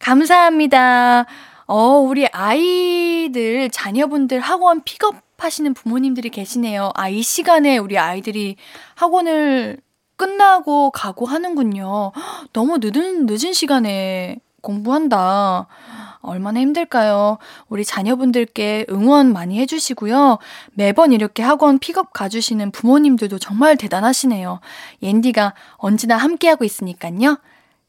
감사합니다. 0.00 1.26
어, 1.66 1.98
우리 1.98 2.26
아이들, 2.26 3.70
자녀분들 3.70 4.40
학원 4.40 4.82
픽업 4.82 5.14
하시는 5.38 5.74
부모님들이 5.74 6.30
계시네요. 6.30 6.90
아, 6.94 7.08
이 7.08 7.22
시간에 7.22 7.78
우리 7.78 7.98
아이들이 7.98 8.56
학원을 8.96 9.78
끝나고 10.16 10.90
가고 10.90 11.26
하는군요. 11.26 12.12
너무 12.52 12.78
늦은, 12.80 13.26
늦은 13.26 13.52
시간에 13.52 14.38
공부한다. 14.61 15.66
얼마나 16.21 16.61
힘들까요? 16.61 17.38
우리 17.68 17.85
자녀분들께 17.85 18.87
응원 18.88 19.33
많이 19.33 19.59
해주시고요. 19.61 20.38
매번 20.73 21.12
이렇게 21.12 21.42
학원 21.42 21.78
픽업 21.78 22.12
가주시는 22.14 22.71
부모님들도 22.71 23.38
정말 23.38 23.76
대단하시네요. 23.76 24.61
옌디가 25.02 25.54
언제나 25.76 26.16
함께하고 26.16 26.64
있으니까요. 26.64 27.38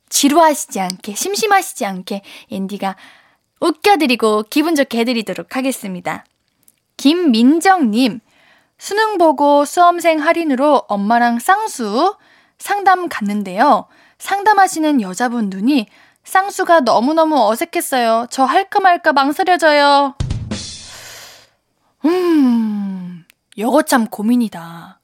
지루하시지 0.10 0.79
않게, 0.79 1.15
심심하시지 1.15 1.86
않게 1.86 2.22
옌디가 2.51 2.96
웃겨드리고 3.62 4.44
기분 4.50 4.75
좋게 4.75 5.00
해드리도록 5.00 5.55
하겠습니다. 5.55 6.25
김민정님, 6.98 8.20
수능 8.77 9.17
보고 9.17 9.65
수험생 9.65 10.22
할인으로 10.22 10.84
엄마랑 10.88 11.39
쌍수 11.39 12.17
상담 12.58 13.10
갔는데요. 13.10 13.88
상담하시는 14.17 15.01
여자분 15.01 15.50
눈이 15.50 15.88
쌍수가 16.24 16.82
너무너무 16.82 17.38
어색했어요. 17.50 18.27
저 18.29 18.44
할까 18.44 18.79
말까 18.79 19.13
망설여져요. 19.13 20.15
음, 22.05 23.25
여거 23.58 23.82
참 23.84 24.08
고민이다. 24.08 25.00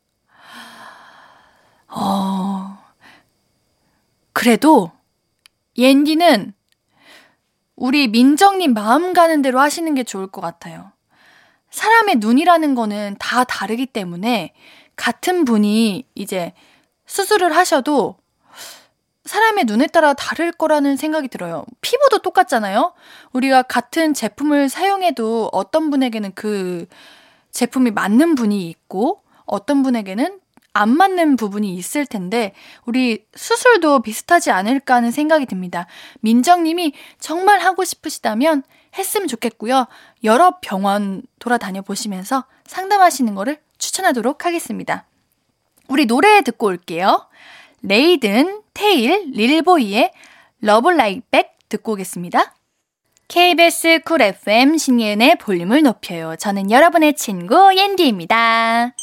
어, 1.87 2.77
그래도 4.33 4.91
옌디는 5.77 6.53
우리 7.75 8.07
민정님 8.07 8.73
마음 8.73 9.13
가는 9.13 9.41
대로 9.41 9.59
하시는 9.59 9.93
게 9.95 10.03
좋을 10.03 10.27
것 10.27 10.41
같아요. 10.41 10.91
사람의 11.71 12.17
눈이라는 12.17 12.75
거는 12.75 13.15
다 13.19 13.43
다르기 13.43 13.85
때문에 13.87 14.53
같은 14.95 15.45
분이 15.45 16.05
이제 16.15 16.53
수술을 17.05 17.55
하셔도 17.55 18.17
사람의 19.25 19.65
눈에 19.65 19.87
따라 19.87 20.13
다를 20.13 20.51
거라는 20.51 20.97
생각이 20.97 21.27
들어요. 21.27 21.65
피부도 21.81 22.19
똑같잖아요? 22.19 22.93
우리가 23.33 23.63
같은 23.63 24.13
제품을 24.13 24.69
사용해도 24.69 25.49
어떤 25.51 25.89
분에게는 25.89 26.33
그 26.35 26.87
제품이 27.51 27.91
맞는 27.91 28.35
분이 28.35 28.67
있고 28.69 29.21
어떤 29.45 29.83
분에게는 29.83 30.39
안 30.73 30.89
맞는 30.89 31.35
부분이 31.35 31.75
있을 31.75 32.05
텐데 32.05 32.53
우리 32.85 33.25
수술도 33.35 34.01
비슷하지 34.01 34.51
않을까 34.51 34.95
하는 34.95 35.11
생각이 35.11 35.45
듭니다. 35.45 35.85
민정님이 36.21 36.93
정말 37.19 37.59
하고 37.59 37.83
싶으시다면 37.83 38.63
했으면 38.97 39.27
좋겠고요. 39.27 39.87
여러 40.23 40.59
병원 40.61 41.23
돌아다녀 41.39 41.81
보시면서 41.81 42.45
상담하시는 42.65 43.33
거를 43.35 43.59
추천하도록 43.77 44.45
하겠습니다. 44.45 45.05
우리 45.87 46.05
노래 46.05 46.41
듣고 46.41 46.67
올게요. 46.67 47.27
레이든, 47.81 48.61
태일, 48.73 49.31
릴보이의 49.33 50.11
Love 50.61 50.97
Right 50.97 51.31
Back 51.31 51.57
듣고 51.69 51.93
오겠습니다. 51.93 52.53
KBS 53.27 54.01
Cool 54.05 54.21
FM 54.21 54.77
신예은의 54.77 55.37
볼륨을 55.37 55.83
높여요. 55.83 56.35
저는 56.35 56.69
여러분의 56.69 57.15
친구 57.15 57.75
옌디입니다. 57.75 58.93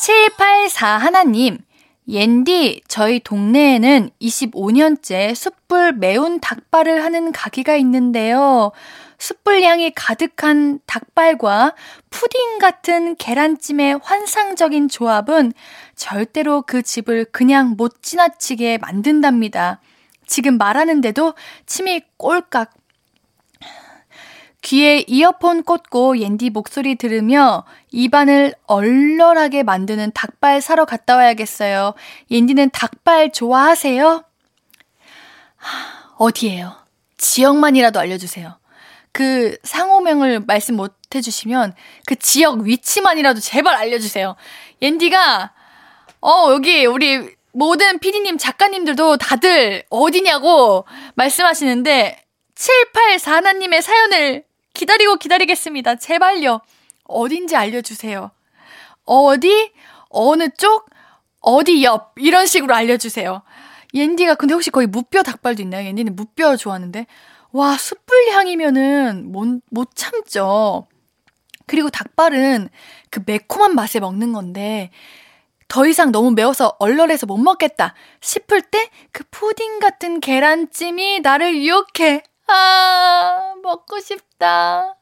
784 0.00 0.98
하나님, 0.98 1.58
옌디, 2.10 2.82
저희 2.88 3.20
동네에는 3.20 4.10
25년째 4.20 5.32
숯불 5.32 5.92
매운 5.92 6.40
닭발을 6.40 7.04
하는 7.04 7.30
가게가 7.30 7.76
있는데요. 7.76 8.72
숯불 9.18 9.62
향이 9.62 9.92
가득한 9.94 10.80
닭발과 10.86 11.74
푸딩 12.10 12.58
같은 12.58 13.14
계란찜의 13.14 14.00
환상적인 14.02 14.88
조합은 14.88 15.52
절대로 15.94 16.62
그 16.62 16.82
집을 16.82 17.26
그냥 17.26 17.74
못 17.76 18.02
지나치게 18.02 18.78
만든답니다. 18.78 19.80
지금 20.26 20.58
말하는데도 20.58 21.34
침이 21.66 22.02
꼴깍 22.16 22.72
귀에 24.62 25.04
이어폰 25.06 25.62
꽂고 25.62 26.18
옌디 26.18 26.50
목소리 26.50 26.96
들으며 26.96 27.64
입안을 27.90 28.54
얼얼하게 28.66 29.62
만드는 29.62 30.12
닭발 30.14 30.60
사러 30.60 30.84
갔다 30.84 31.16
와야겠어요. 31.16 31.94
옌디는 32.30 32.70
닭발 32.70 33.32
좋아하세요? 33.32 34.24
어디에요? 36.18 36.76
지역만이라도 37.16 37.98
알려주세요. 37.98 38.58
그 39.12 39.56
상호명을 39.62 40.40
말씀 40.40 40.76
못 40.76 40.94
해주시면 41.14 41.74
그 42.06 42.16
지역 42.16 42.60
위치만이라도 42.60 43.40
제발 43.40 43.74
알려주세요. 43.74 44.36
옌디가 44.82 45.52
어 46.20 46.46
여기 46.52 46.86
우리 46.86 47.28
모든 47.52 47.98
피디님 47.98 48.38
작가님들도 48.38 49.16
다들 49.16 49.84
어디냐고 49.90 50.84
말씀하시는데 51.14 52.22
784나님의 52.54 53.82
사연을 53.82 54.44
기다리고 54.74 55.16
기다리겠습니다. 55.16 55.96
제발요. 55.96 56.60
어딘지 57.04 57.56
알려주세요. 57.56 58.30
어디? 59.04 59.72
어느 60.08 60.48
쪽? 60.56 60.88
어디 61.40 61.82
옆? 61.84 62.12
이런 62.16 62.46
식으로 62.46 62.74
알려주세요. 62.74 63.42
옌디가 63.94 64.36
근데 64.36 64.54
혹시 64.54 64.70
거기 64.70 64.86
무뼈 64.86 65.22
닭발도 65.22 65.62
있나요? 65.62 65.86
옌디는 65.86 66.14
무뼈 66.16 66.56
좋아하는데. 66.56 67.06
와, 67.52 67.76
숯불 67.76 68.30
향이면은 68.30 69.32
못, 69.32 69.60
못 69.70 69.90
참죠. 69.96 70.86
그리고 71.66 71.90
닭발은 71.90 72.68
그 73.10 73.22
매콤한 73.26 73.74
맛에 73.74 73.98
먹는 74.00 74.32
건데, 74.32 74.90
더 75.68 75.86
이상 75.86 76.10
너무 76.12 76.32
매워서 76.32 76.76
얼얼해서 76.80 77.26
못 77.26 77.36
먹겠다 77.38 77.94
싶을 78.20 78.62
때 78.62 78.90
그 79.12 79.24
푸딩 79.30 79.80
같은 79.80 80.20
계란찜이 80.20 81.20
나를 81.20 81.56
유혹해. 81.62 82.22
아, 82.52 83.54
먹고 83.62 84.00
싶다. 84.00 84.96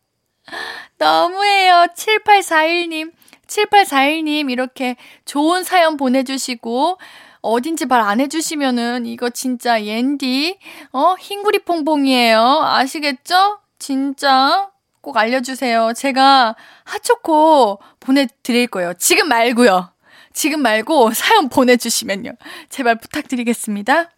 너무해요. 0.99 1.87
7841님. 1.95 3.13
7841님, 3.47 4.51
이렇게 4.51 4.97
좋은 5.25 5.63
사연 5.65 5.97
보내주시고, 5.97 6.99
어딘지 7.41 7.87
말 7.87 8.01
안 8.03 8.21
해주시면은, 8.21 9.07
이거 9.07 9.31
진짜 9.31 9.83
옌디, 9.83 10.59
어, 10.93 11.15
흰구리 11.19 11.61
퐁퐁이에요. 11.61 12.41
아시겠죠? 12.41 13.61
진짜 13.79 14.71
꼭 15.01 15.17
알려주세요. 15.17 15.93
제가 15.95 16.57
핫초코 16.85 17.79
보내드릴 18.01 18.67
거예요. 18.67 18.93
지금 18.99 19.29
말고요. 19.29 19.91
지금 20.35 20.61
말고 20.61 21.13
사연 21.15 21.49
보내주시면요. 21.49 22.33
제발 22.69 22.97
부탁드리겠습니다. 22.97 24.11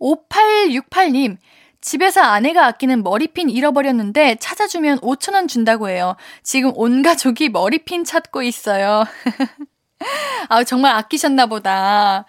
5868님, 0.00 1.36
집에서 1.86 2.20
아내가 2.20 2.66
아끼는 2.66 3.04
머리핀 3.04 3.48
잃어버렸는데 3.48 4.38
찾아주면 4.40 4.98
5천원 4.98 5.46
준다고 5.48 5.88
해요. 5.88 6.16
지금 6.42 6.72
온 6.74 7.00
가족이 7.00 7.50
머리핀 7.50 8.02
찾고 8.02 8.42
있어요. 8.42 9.04
아, 10.48 10.64
정말 10.64 10.96
아끼셨나 10.96 11.46
보다. 11.46 12.24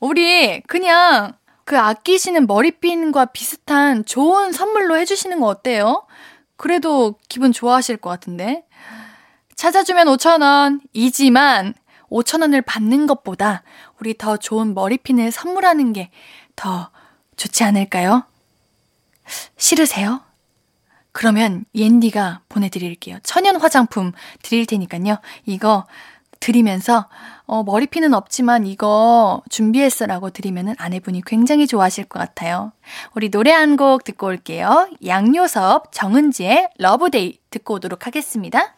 우리 0.00 0.60
그냥 0.62 1.34
그 1.64 1.78
아끼시는 1.78 2.48
머리핀과 2.48 3.26
비슷한 3.26 4.04
좋은 4.04 4.50
선물로 4.50 4.96
해주시는 4.96 5.38
거 5.38 5.46
어때요? 5.46 6.04
그래도 6.56 7.14
기분 7.28 7.52
좋아하실 7.52 7.98
것 7.98 8.10
같은데. 8.10 8.64
찾아주면 9.54 10.08
5천원 10.08 10.80
이지만 10.92 11.74
5천원을 12.10 12.64
받는 12.66 13.06
것보다 13.06 13.62
우리 14.00 14.18
더 14.18 14.36
좋은 14.36 14.74
머리핀을 14.74 15.30
선물하는 15.30 15.92
게 15.92 16.10
더 16.56 16.90
좋지 17.36 17.62
않을까요? 17.62 18.24
싫으세요? 19.56 20.20
그러면 21.12 21.64
옌디가 21.74 22.42
보내드릴게요. 22.48 23.18
천연 23.22 23.56
화장품 23.56 24.12
드릴 24.42 24.66
테니까요. 24.66 25.18
이거 25.46 25.86
드리면서 26.40 27.08
어, 27.46 27.64
머리핀은 27.64 28.14
없지만 28.14 28.66
이거 28.66 29.42
준비했어라고 29.50 30.30
드리면은 30.30 30.76
아내분이 30.78 31.22
굉장히 31.26 31.66
좋아하실 31.66 32.04
것 32.04 32.20
같아요. 32.20 32.70
우리 33.14 33.30
노래 33.30 33.50
한 33.50 33.76
곡 33.76 34.04
듣고 34.04 34.26
올게요. 34.28 34.88
양요섭, 35.04 35.92
정은지의 35.92 36.70
LOVE 36.78 37.12
DAY 37.12 37.38
듣고 37.50 37.74
오도록 37.74 38.06
하겠습니다. 38.06 38.74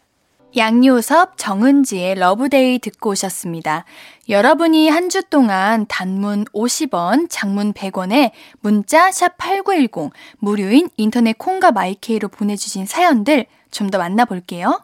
양요섭, 0.55 1.37
정은지의 1.37 2.15
LOVE 2.15 2.52
DAY 2.52 2.79
듣고 2.79 3.11
오셨습니다. 3.11 3.85
여러분이 4.29 4.89
한 4.89 5.09
주 5.09 5.23
동안 5.23 5.85
단문 5.87 6.45
50원, 6.53 7.27
장문 7.29 7.73
100원에 7.73 8.31
문자 8.61 9.09
샵8910 9.09 10.11
무료인 10.39 10.89
인터넷 10.97 11.37
콩과 11.37 11.71
마이케이로 11.71 12.27
보내주신 12.29 12.85
사연들 12.85 13.45
좀 13.71 13.89
더 13.89 13.97
만나볼게요. 13.97 14.81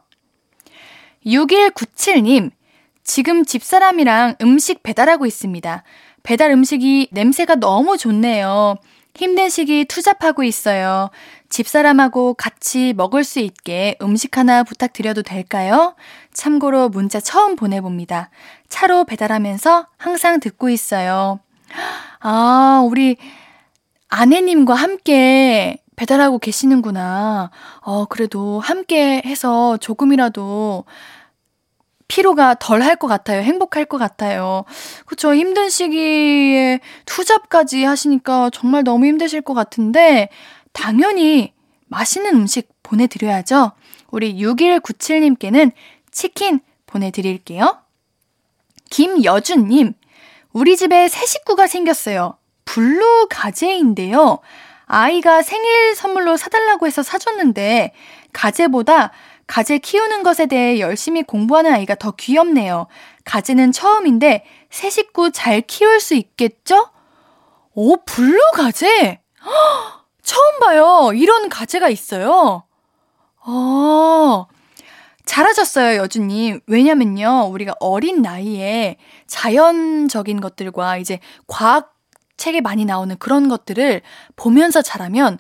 6197님, 1.25 2.51
지금 3.03 3.45
집사람이랑 3.45 4.35
음식 4.41 4.83
배달하고 4.83 5.25
있습니다. 5.25 5.83
배달 6.23 6.51
음식이 6.51 7.09
냄새가 7.11 7.55
너무 7.55 7.97
좋네요. 7.97 8.75
힘든 9.17 9.49
시기 9.49 9.83
투잡하고 9.85 10.43
있어요. 10.43 11.09
집사람하고 11.49 12.35
같이 12.35 12.93
먹을 12.95 13.23
수 13.23 13.39
있게 13.39 13.97
음식 14.01 14.37
하나 14.37 14.63
부탁드려도 14.63 15.23
될까요? 15.23 15.95
참고로 16.33 16.89
문자 16.89 17.19
처음 17.19 17.55
보내봅니다. 17.55 18.29
차로 18.69 19.05
배달하면서 19.05 19.87
항상 19.97 20.39
듣고 20.39 20.69
있어요. 20.69 21.39
아, 22.19 22.83
우리 22.85 23.17
아내님과 24.09 24.75
함께 24.75 25.81
배달하고 25.95 26.37
계시는구나. 26.37 27.49
어, 27.81 28.05
그래도 28.05 28.59
함께 28.59 29.23
해서 29.25 29.77
조금이라도 29.77 30.85
피로가 32.07 32.55
덜 32.55 32.81
할 32.81 32.95
것 32.95 33.07
같아요. 33.07 33.41
행복할 33.41 33.85
것 33.85 33.97
같아요. 33.97 34.63
그쵸. 35.05 35.35
힘든 35.35 35.69
시기에 35.69 36.79
투잡까지 37.05 37.83
하시니까 37.83 38.49
정말 38.51 38.83
너무 38.83 39.05
힘드실 39.05 39.41
것 39.41 39.53
같은데, 39.53 40.29
당연히 40.71 41.53
맛있는 41.87 42.35
음식 42.35 42.69
보내드려야죠. 42.83 43.73
우리 44.09 44.35
6197님께는 44.35 45.71
치킨 46.11 46.59
보내드릴게요. 46.85 47.79
김여준님, 48.89 49.93
우리 50.53 50.77
집에 50.77 51.07
새 51.07 51.25
식구가 51.25 51.67
생겼어요. 51.67 52.37
블루 52.65 53.27
가재인데요. 53.29 54.39
아이가 54.85 55.41
생일 55.41 55.95
선물로 55.95 56.37
사달라고 56.37 56.87
해서 56.87 57.03
사줬는데, 57.03 57.93
가재보다 58.31 59.11
가재 59.47 59.77
키우는 59.77 60.23
것에 60.23 60.45
대해 60.45 60.79
열심히 60.79 61.23
공부하는 61.23 61.73
아이가 61.73 61.95
더 61.95 62.11
귀엽네요. 62.11 62.87
가재는 63.23 63.71
처음인데 63.71 64.45
새 64.69 64.89
식구 64.89 65.31
잘 65.31 65.61
키울 65.61 65.99
수 65.99 66.15
있겠죠? 66.15 66.89
오, 67.73 67.97
블루 68.03 68.39
가재? 68.53 69.21
처음 70.21 70.59
봐요. 70.59 71.11
이런 71.13 71.47
가재가 71.47 71.87
있어요. 71.89 72.63
어, 73.45 74.47
잘하셨어요, 75.25 76.01
여주님. 76.01 76.59
왜냐면요, 76.67 77.47
우리가 77.51 77.75
어린 77.79 78.21
나이에 78.21 78.97
자연적인 79.27 80.41
것들과 80.41 80.97
이제 80.97 81.19
과학 81.47 81.93
책에 82.35 82.59
많이 82.61 82.83
나오는 82.83 83.15
그런 83.17 83.47
것들을 83.47 84.01
보면서 84.35 84.81
자라면 84.81 85.37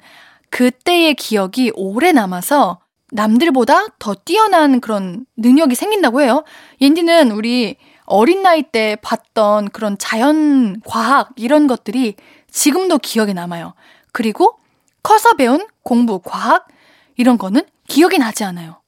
그때의 0.49 1.15
기억이 1.15 1.71
오래 1.75 2.11
남아서 2.13 2.79
남들보다 3.11 3.87
더 3.99 4.15
뛰어난 4.15 4.81
그런 4.81 5.25
능력이 5.37 5.75
생긴다고 5.75 6.21
해요. 6.21 6.43
옌디는 6.81 7.31
우리 7.31 7.77
어린 8.05 8.41
나이 8.41 8.63
때 8.63 8.97
봤던 9.01 9.69
그런 9.69 9.97
자연 9.97 10.81
과학 10.85 11.29
이런 11.35 11.67
것들이 11.67 12.15
지금도 12.51 12.97
기억에 12.99 13.33
남아요. 13.33 13.73
그리고 14.11 14.57
커서 15.03 15.33
배운 15.35 15.65
공부, 15.83 16.19
과학 16.19 16.67
이런 17.15 17.37
거는 17.37 17.61
기억이 17.87 18.17
나지 18.17 18.43
않아요. 18.43 18.81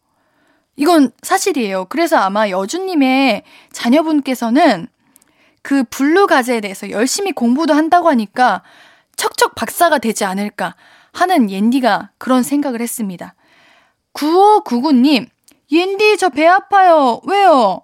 이건 0.75 1.11
사실이에요. 1.21 1.85
그래서 1.85 2.17
아마 2.17 2.49
여주님의 2.49 3.43
자녀분께서는 3.71 4.87
그 5.61 5.83
블루 5.83 6.27
가재에 6.27 6.61
대해서 6.61 6.89
열심히 6.89 7.31
공부도 7.33 7.73
한다고 7.73 8.09
하니까 8.09 8.63
척척 9.17 9.55
박사가 9.55 9.97
되지 9.97 10.23
않을까 10.23 10.75
하는 11.11 11.49
옌디가 11.49 12.11
그런 12.17 12.43
생각을 12.43 12.79
했습니다. 12.81 13.35
9599님, 14.19 15.27
옌디 15.71 16.17
저 16.17 16.29
배 16.29 16.45
아파요. 16.45 17.21
왜요? 17.25 17.81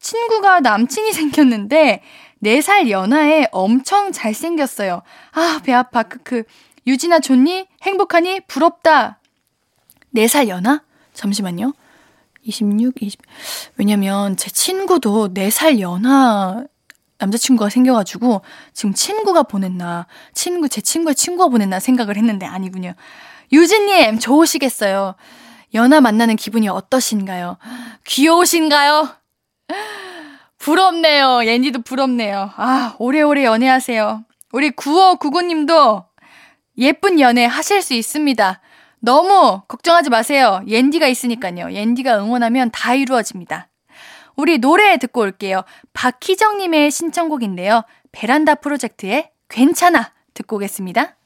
친구가 0.00 0.60
남친이 0.60 1.12
생겼는데 1.12 2.02
4살 2.42 2.90
연하에 2.90 3.46
엄청 3.52 4.10
잘생겼어요. 4.12 5.02
아, 5.32 5.60
배 5.64 5.72
아파. 5.72 6.02
크크. 6.02 6.42
유진아 6.86 7.20
좋니? 7.20 7.68
행복하니? 7.82 8.40
부럽다. 8.42 9.20
4살 10.14 10.48
연하? 10.48 10.82
잠시만요. 11.14 11.72
26, 12.42 12.94
20. 13.00 13.20
왜냐면 13.76 14.36
제 14.36 14.50
친구도 14.50 15.34
4살 15.34 15.80
연하 15.80 16.64
남자친구가 17.18 17.70
생겨가지고 17.70 18.42
지금 18.74 18.92
친구가 18.92 19.44
보냈나, 19.44 20.06
친구, 20.34 20.68
제 20.68 20.80
친구의 20.80 21.14
친구가 21.14 21.48
보냈나 21.48 21.80
생각을 21.80 22.16
했는데 22.16 22.44
아니군요. 22.44 22.94
유진님, 23.52 24.18
좋으시겠어요. 24.18 25.14
연하 25.74 26.00
만나는 26.00 26.36
기분이 26.36 26.68
어떠신가요? 26.68 27.58
귀여우신가요? 28.04 29.08
부럽네요. 30.58 31.44
옌디도 31.44 31.82
부럽네요. 31.82 32.50
아, 32.56 32.94
오래오래 32.98 33.44
연애하세요. 33.44 34.24
우리 34.52 34.70
9599님도 34.70 36.04
예쁜 36.78 37.20
연애 37.20 37.44
하실 37.44 37.82
수 37.82 37.94
있습니다. 37.94 38.60
너무 39.00 39.62
걱정하지 39.68 40.10
마세요. 40.10 40.62
옌디가 40.66 41.06
있으니까요. 41.06 41.72
옌디가 41.72 42.18
응원하면 42.18 42.70
다 42.72 42.94
이루어집니다. 42.94 43.68
우리 44.36 44.58
노래 44.58 44.96
듣고 44.98 45.20
올게요. 45.20 45.62
박희정님의 45.92 46.90
신청곡인데요. 46.90 47.82
베란다 48.12 48.54
프로젝트의 48.56 49.30
괜찮아 49.48 50.12
듣고 50.34 50.56
오겠습니다. 50.56 51.16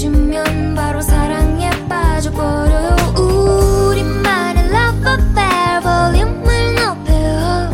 해주면 0.00 0.74
바로 0.74 1.02
사랑에 1.02 1.68
빠져버려요 1.86 2.96
우리만의 3.18 4.64
love 4.64 5.06
affair 5.12 5.80
볼륨을 5.82 6.74
높여요 6.74 7.70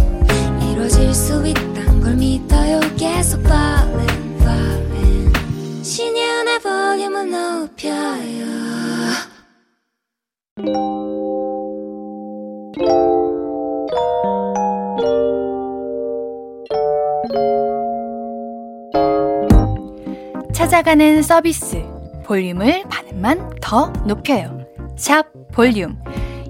이루어질 0.73 1.15
수 1.15 1.47
있단 1.47 2.01
걸 2.01 2.17
믿어요. 2.17 2.81
계속 2.97 3.41
falling 3.43 4.43
falling. 4.43 5.85
신예은의 5.85 6.59
볼륨을 6.59 7.31
높여요. 7.31 8.47
찾아가는 20.53 21.23
서비스 21.23 21.86
볼륨을 22.27 22.83
반음만 22.91 23.51
더 23.63 23.93
높여요. 24.05 24.67
샵 24.97 25.27
볼륨. 25.53 25.97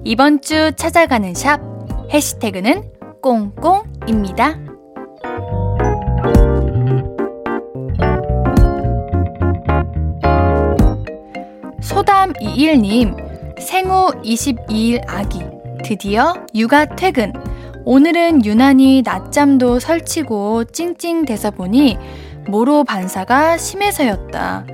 이번 0.03 0.41
주 0.41 0.71
찾아가는 0.75 1.33
샵 1.33 1.59
해시태그는 2.11 2.91
꽁꽁입니다. 3.21 4.57
소담21님, 11.81 13.59
생후 13.59 14.11
22일 14.23 15.03
아기, 15.07 15.41
드디어 15.83 16.33
육아 16.55 16.85
퇴근. 16.95 17.33
오늘은 17.85 18.45
유난히 18.45 19.01
낮잠도 19.05 19.79
설치고 19.79 20.65
찡찡대서 20.65 21.51
보니 21.51 21.97
모로 22.47 22.83
반사가 22.83 23.57
심해서였다. 23.57 24.65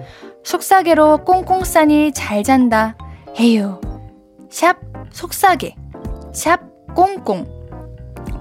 속삭이로 0.43 1.23
꽁꽁 1.23 1.63
싸니 1.63 2.11
잘 2.13 2.43
잔다. 2.43 2.95
에휴. 3.39 3.79
샵 4.49 4.77
속삭이. 5.11 5.75
샵 6.33 6.59
꽁꽁. 6.95 7.45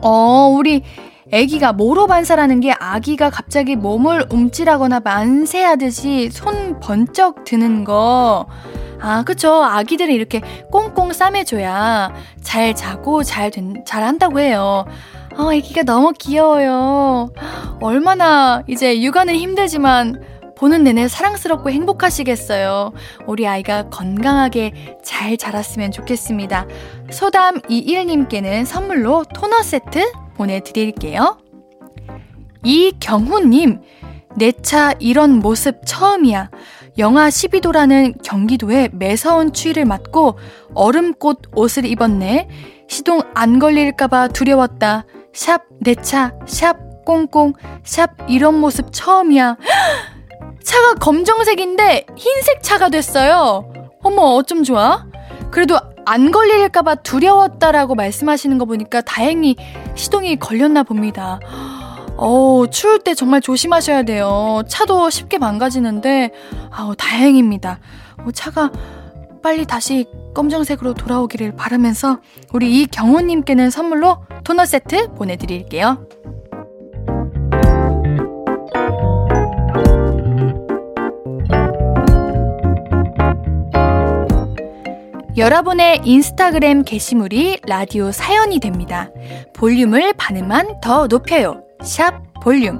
어, 0.02 0.52
우리 0.54 0.82
애기가 1.30 1.72
모로 1.72 2.06
반사라는 2.06 2.60
게 2.60 2.72
아기가 2.72 3.30
갑자기 3.30 3.76
몸을 3.76 4.26
움찔하거나 4.30 5.00
만세하듯이 5.00 6.30
손 6.30 6.78
번쩍 6.80 7.44
드는 7.44 7.84
거. 7.84 8.46
아, 9.00 9.22
그쵸. 9.24 9.64
아기들은 9.64 10.14
이렇게 10.14 10.42
꽁꽁 10.70 11.12
싸매줘야 11.12 12.12
잘 12.42 12.74
자고 12.74 13.22
잘, 13.22 13.50
된, 13.50 13.82
잘 13.86 14.02
한다고 14.04 14.40
해요. 14.40 14.84
어, 15.36 15.52
애기가 15.52 15.84
너무 15.84 16.12
귀여워요. 16.18 17.30
얼마나 17.80 18.62
이제 18.66 19.00
육아는 19.00 19.34
힘들지만 19.34 20.20
보는 20.56 20.84
내내 20.84 21.08
사랑스럽고 21.08 21.70
행복하시겠어요. 21.70 22.92
우리 23.26 23.46
아이가 23.46 23.88
건강하게 23.88 24.98
잘 25.02 25.36
자랐으면 25.36 25.90
좋겠습니다. 25.92 26.66
소담21님께는 27.10 28.64
선물로 28.64 29.24
토너 29.34 29.62
세트 29.62 30.12
보내드릴게요. 30.34 31.38
이경훈님, 32.64 33.80
내 34.36 34.52
차 34.62 34.94
이런 34.98 35.40
모습 35.40 35.80
처음이야. 35.84 36.50
영하 36.98 37.28
12도라는 37.28 38.22
경기도의 38.22 38.90
매서운 38.92 39.52
추위를 39.52 39.84
맞고 39.84 40.38
얼음꽃 40.74 41.52
옷을 41.54 41.84
입었네. 41.86 42.48
시동 42.88 43.22
안 43.34 43.58
걸릴까봐 43.58 44.28
두려웠다. 44.28 45.04
샵 45.32 45.62
내 45.80 45.94
차, 45.96 46.32
샵 46.46 47.04
꽁꽁, 47.04 47.54
샵 47.82 48.10
이런 48.28 48.60
모습 48.60 48.92
처음이야. 48.92 49.56
차가 50.64 50.94
검정색인데 50.94 52.06
흰색 52.16 52.62
차가 52.62 52.88
됐어요. 52.88 53.72
어머, 54.02 54.22
어쩜 54.22 54.64
좋아? 54.64 55.06
그래도 55.50 55.78
안 56.04 56.30
걸릴까봐 56.32 56.96
두려웠다라고 56.96 57.94
말씀하시는 57.94 58.58
거 58.58 58.64
보니까 58.64 59.00
다행히 59.02 59.56
시동이 59.94 60.36
걸렸나 60.36 60.82
봅니다. 60.82 61.38
어우, 62.16 62.68
추울 62.70 62.98
때 62.98 63.14
정말 63.14 63.40
조심하셔야 63.40 64.02
돼요. 64.02 64.62
차도 64.68 65.10
쉽게 65.10 65.38
망가지는데, 65.38 66.30
아우, 66.70 66.94
다행입니다. 66.94 67.80
어, 68.18 68.30
차가 68.32 68.70
빨리 69.42 69.66
다시 69.66 70.06
검정색으로 70.34 70.94
돌아오기를 70.94 71.56
바라면서 71.56 72.20
우리 72.52 72.82
이경호님께는 72.82 73.70
선물로 73.70 74.18
토너 74.44 74.64
세트 74.64 75.14
보내드릴게요. 75.14 76.06
여러분의 85.34 86.02
인스타그램 86.04 86.82
게시물이 86.82 87.60
라디오 87.66 88.12
사연이 88.12 88.60
됩니다. 88.60 89.10
볼륨을 89.54 90.12
반음만 90.12 90.82
더 90.82 91.06
높여요. 91.06 91.64
샵 91.82 92.22
볼륨. 92.42 92.78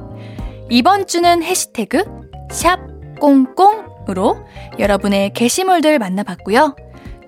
이번 0.69 1.07
주는 1.07 1.43
해시태그 1.43 2.05
샵 2.51 2.79
꽁꽁으로 3.19 4.45
여러분의 4.79 5.33
게시물들 5.33 5.99
만나봤고요. 5.99 6.77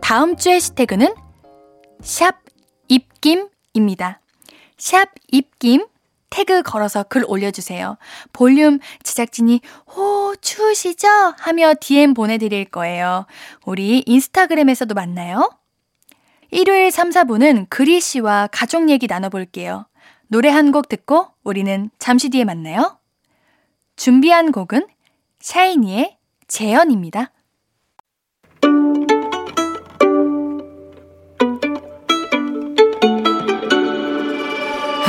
다음 0.02 0.36
주 0.36 0.50
해시태그는 0.50 1.14
샵 2.02 2.36
입김입니다. 2.88 4.20
샵 4.76 5.08
입김 5.32 5.86
태그 6.34 6.64
걸어서 6.64 7.04
글 7.04 7.22
올려주세요. 7.28 7.96
볼륨 8.32 8.80
제작진이 9.04 9.60
호 9.94 10.34
추우시죠? 10.40 11.06
하며 11.38 11.74
DM 11.80 12.12
보내드릴 12.12 12.64
거예요. 12.64 13.26
우리 13.64 14.02
인스타그램에서도 14.04 14.92
만나요. 14.96 15.48
일요일 16.50 16.90
3, 16.90 17.10
4분은 17.10 17.66
그리 17.70 18.00
씨와 18.00 18.48
가족 18.50 18.90
얘기 18.90 19.06
나눠볼게요. 19.06 19.86
노래 20.26 20.48
한 20.50 20.72
곡 20.72 20.88
듣고 20.88 21.28
우리는 21.44 21.88
잠시 22.00 22.30
뒤에 22.30 22.42
만나요. 22.44 22.98
준비한 23.94 24.50
곡은 24.50 24.88
샤이니의 25.38 26.18
재현입니다. 26.48 27.30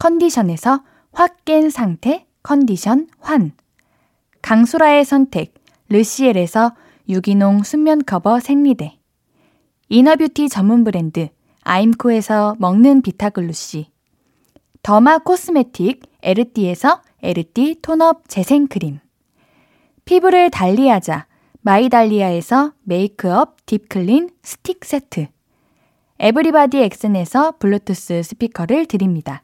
컨디션에서 0.00 0.82
확 1.12 1.44
깬 1.44 1.68
상태 1.68 2.26
컨디션 2.42 3.06
환. 3.20 3.52
강소라의 4.40 5.04
선택 5.04 5.52
르시엘에서 5.90 6.74
유기농 7.10 7.64
순면 7.64 8.04
커버 8.06 8.40
생리대. 8.40 8.98
이너뷰티 9.90 10.48
전문 10.48 10.84
브랜드 10.84 11.28
아임코에서 11.64 12.56
먹는 12.58 13.02
비타글루시. 13.02 13.90
더마 14.82 15.18
코스메틱 15.18 16.00
에르띠에서 16.22 17.02
에르띠 17.22 17.80
톤업 17.82 18.26
재생크림. 18.26 19.00
피부를 20.06 20.48
달리하자 20.48 21.26
마이달리아에서 21.60 22.72
메이크업 22.84 23.66
딥클린 23.66 24.30
스틱 24.42 24.82
세트. 24.82 25.26
에브리바디 26.18 26.78
엑슨에서 26.78 27.58
블루투스 27.58 28.22
스피커를 28.22 28.86
드립니다. 28.86 29.42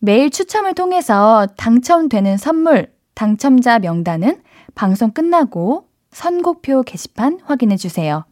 매일 0.00 0.30
추첨을 0.30 0.74
통해서 0.74 1.46
당첨되는 1.56 2.36
선물, 2.36 2.92
당첨자 3.14 3.78
명단은 3.78 4.42
방송 4.74 5.10
끝나고 5.10 5.88
선곡표 6.10 6.82
게시판 6.82 7.40
확인해 7.44 7.76
주세요. 7.76 8.24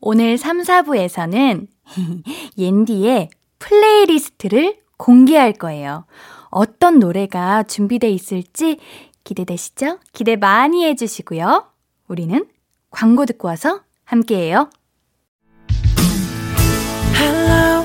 오늘 0.00 0.38
3, 0.38 0.62
4부에서는 0.62 1.66
옌디의 2.58 3.30
플레이리스트를 3.58 4.78
공개할 4.96 5.54
거예요. 5.54 6.04
어떤 6.50 6.98
노래가 6.98 7.62
준비돼 7.62 8.10
있을지 8.10 8.78
기대되시죠? 9.24 9.98
기대 10.12 10.36
많이 10.36 10.84
해주시고요. 10.86 11.66
우리는 12.08 12.46
광고 12.90 13.24
듣고 13.24 13.48
와서 13.48 13.80
함께해요. 14.04 14.70
Hello, 17.16 17.84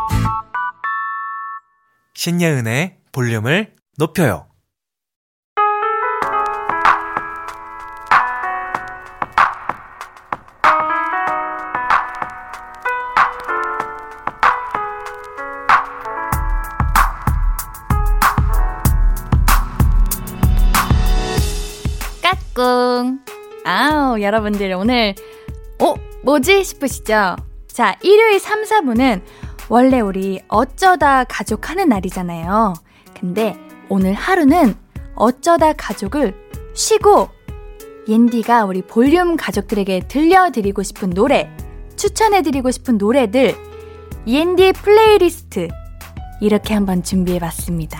신예은의 2.21 2.97
볼륨을 3.11 3.73
높여요 3.97 4.45
까꿍 22.21 23.25
아우 23.65 24.21
여러분들 24.21 24.71
오늘 24.73 25.15
어? 25.79 25.95
뭐지 26.23 26.63
싶으시죠? 26.63 27.35
자, 27.67 27.97
일요일 28.03 28.39
3, 28.39 28.61
4부는 28.61 29.23
원래 29.71 30.01
우리 30.01 30.41
어쩌다 30.49 31.23
가족 31.23 31.69
하는 31.69 31.87
날이잖아요. 31.87 32.73
근데 33.17 33.55
오늘 33.87 34.13
하루는 34.13 34.75
어쩌다 35.15 35.71
가족을 35.71 36.35
쉬고 36.73 37.29
옌디가 38.05 38.65
우리 38.65 38.81
볼륨 38.81 39.37
가족들에게 39.37 40.09
들려드리고 40.09 40.83
싶은 40.83 41.11
노래, 41.11 41.49
추천해드리고 41.95 42.69
싶은 42.69 42.97
노래들, 42.97 43.55
옌디 44.27 44.73
플레이리스트 44.73 45.69
이렇게 46.41 46.73
한번 46.73 47.01
준비해봤습니다. 47.01 47.97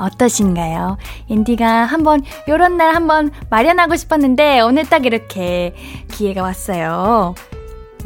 어떠신가요? 0.00 0.96
옌디가 1.28 1.84
한번 1.84 2.22
요런 2.48 2.78
날 2.78 2.94
한번 2.94 3.30
마련하고 3.50 3.96
싶었는데 3.96 4.60
오늘 4.60 4.88
딱 4.88 5.04
이렇게 5.04 5.74
기회가 6.10 6.40
왔어요. 6.40 7.34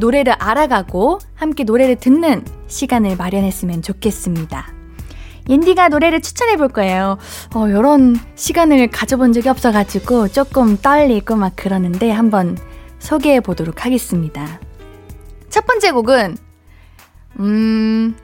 노래를 0.00 0.32
알아가고 0.38 1.20
함께 1.34 1.64
노래를 1.64 1.96
듣는 1.96 2.44
시간을 2.66 3.16
마련했으면 3.16 3.82
좋겠습니다. 3.82 4.72
옌디가 5.48 5.88
노래를 5.88 6.20
추천해 6.20 6.56
볼 6.56 6.68
거예요. 6.68 7.18
어, 7.54 7.66
요런 7.70 8.16
시간을 8.34 8.88
가져본 8.88 9.32
적이 9.32 9.48
없어가지고 9.48 10.28
조금 10.28 10.76
떨리고 10.76 11.36
막 11.36 11.54
그러는데 11.56 12.10
한번 12.10 12.56
소개해 12.98 13.40
보도록 13.40 13.84
하겠습니다. 13.84 14.60
첫 15.48 15.66
번째 15.66 15.90
곡은, 15.92 16.36
음, 17.40 18.16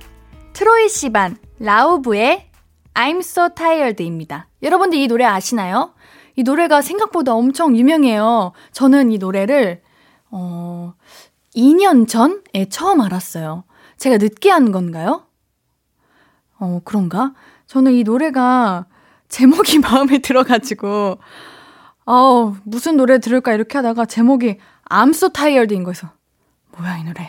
트로이 0.53 0.89
시반, 0.89 1.37
라우브의 1.59 2.47
I'm 2.95 3.19
so 3.19 3.49
tired입니다. 3.55 4.49
여러분들 4.63 4.99
이 4.99 5.07
노래 5.09 5.25
아시나요? 5.25 5.95
이 6.37 6.43
노래가 6.43 6.83
생각보다 6.83 7.35
엄청 7.35 7.77
유명해요. 7.77 8.53
저는 8.73 9.11
이 9.11 9.19
노래를, 9.19 9.83
어, 10.31 10.95
2년 11.57 12.07
전에 12.07 12.69
처음 12.69 13.01
알았어요. 13.01 13.65
제가 13.97 14.19
늦게 14.19 14.51
한 14.51 14.73
건가요? 14.73 15.27
어, 16.59 16.81
그런가? 16.85 17.33
저는 17.67 17.93
이 17.93 18.05
노래가 18.05 18.87
제목이 19.29 19.79
마음에 19.81 20.19
들어가지고, 20.19 21.19
어 22.05 22.57
무슨 22.65 22.97
노래 22.97 23.19
들을까 23.19 23.53
이렇게 23.53 23.79
하다가 23.79 24.05
제목이 24.05 24.59
I'm 24.89 25.11
so 25.11 25.31
tired인 25.31 25.83
거에서, 25.83 26.11
뭐야, 26.77 26.99
이 26.99 27.05
노래. 27.05 27.29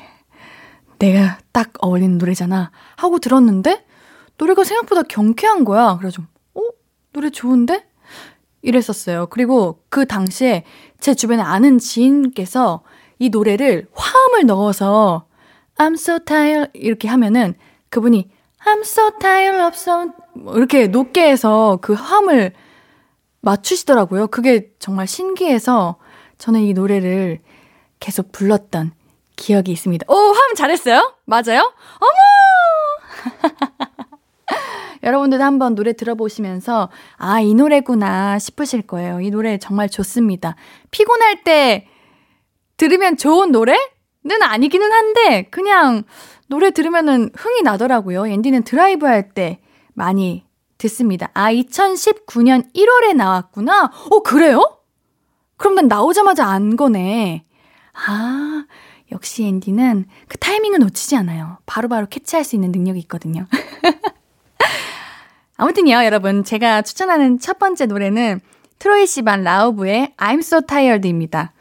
내가 1.00 1.40
딱 1.52 1.72
어울리는 1.80 2.18
노래잖아. 2.18 2.72
하고 2.98 3.20
들었는데, 3.20 3.86
노래가 4.38 4.64
생각보다 4.64 5.04
경쾌한 5.04 5.64
거야. 5.64 5.98
그래서 5.98 6.18
좀, 6.18 6.28
어? 6.54 6.62
노래 7.14 7.30
좋은데? 7.30 7.88
이랬었어요. 8.62 9.28
그리고 9.28 9.82
그 9.90 10.06
당시에 10.06 10.64
제 11.00 11.14
주변에 11.14 11.42
아는 11.42 11.80
지인께서 11.80 12.84
이 13.20 13.30
노래를 13.30 13.88
화음을 13.94 14.46
넣어서 14.46 15.26
I'm 15.78 15.94
so 15.94 16.20
tired 16.20 16.72
이렇게 16.74 17.08
하면은 17.08 17.56
그분이 17.90 18.30
I'm 18.66 18.82
so 18.82 19.12
tired 19.20 19.62
of 19.64 19.76
so 19.76 20.12
이렇게 20.56 20.88
높게 20.88 21.30
해서 21.30 21.80
그 21.82 21.94
화음을 21.94 22.54
맞추시더라고요. 23.42 24.28
그게 24.28 24.72
정말 24.80 25.08
신기해서 25.08 25.98
저는 26.38 26.62
이 26.62 26.74
노래를 26.74 27.40
계속 28.00 28.32
불렀던 28.32 28.92
기억이 29.36 29.72
있습니다. 29.72 30.06
오, 30.10 30.14
화음 30.14 30.56
잘했어요? 30.56 31.14
맞아요? 31.26 31.72
어머! 32.00 32.12
여러분들도 35.04 35.44
한번 35.44 35.76
노래 35.76 35.94
들어보시면서, 35.94 36.90
아, 37.18 37.40
이 37.40 37.54
노래구나 37.54 38.40
싶으실 38.40 38.82
거예요. 38.82 39.22
이 39.22 39.30
노래 39.30 39.58
정말 39.58 39.90
좋습니다. 39.90 40.56
피곤할 40.92 41.44
때 41.44 41.88
들으면 42.78 43.18
좋은 43.18 43.52
노래는 43.52 44.42
아니기는 44.42 44.92
한데, 44.92 45.44
그냥 45.52 46.04
노래 46.48 46.72
들으면은 46.72 47.30
흥이 47.36 47.62
나더라고요. 47.64 48.28
앤디는 48.28 48.64
드라이브 48.64 49.06
할 49.06 49.34
때 49.34 49.60
많이 49.94 50.46
듣습니다. 50.78 51.30
아, 51.34 51.52
2019년 51.52 52.72
1월에 52.74 53.16
나왔구나? 53.16 53.92
어, 54.12 54.20
그래요? 54.22 54.80
그럼 55.58 55.76
난 55.76 55.88
나오자마자 55.88 56.46
안 56.46 56.76
거네. 56.76 57.44
아, 58.08 58.66
역시 59.12 59.44
앤디는 59.44 60.06
그 60.28 60.38
타이밍을 60.38 60.80
놓치지 60.80 61.16
않아요. 61.16 61.58
바로바로 61.66 62.02
바로 62.02 62.08
캐치할 62.10 62.46
수 62.46 62.56
있는 62.56 62.72
능력이 62.72 63.00
있거든요. 63.02 63.48
아무튼요, 65.58 66.06
여러분. 66.06 66.44
제가 66.44 66.84
추천하는 66.84 67.40
첫 67.40 67.58
번째 67.58 67.88
노래는 67.88 68.40
트로이 68.78 69.08
시반 69.08 69.44
라우브의 69.44 70.14
I'm 70.18 70.40
so 70.40 70.62
tired입니다. 70.62 71.54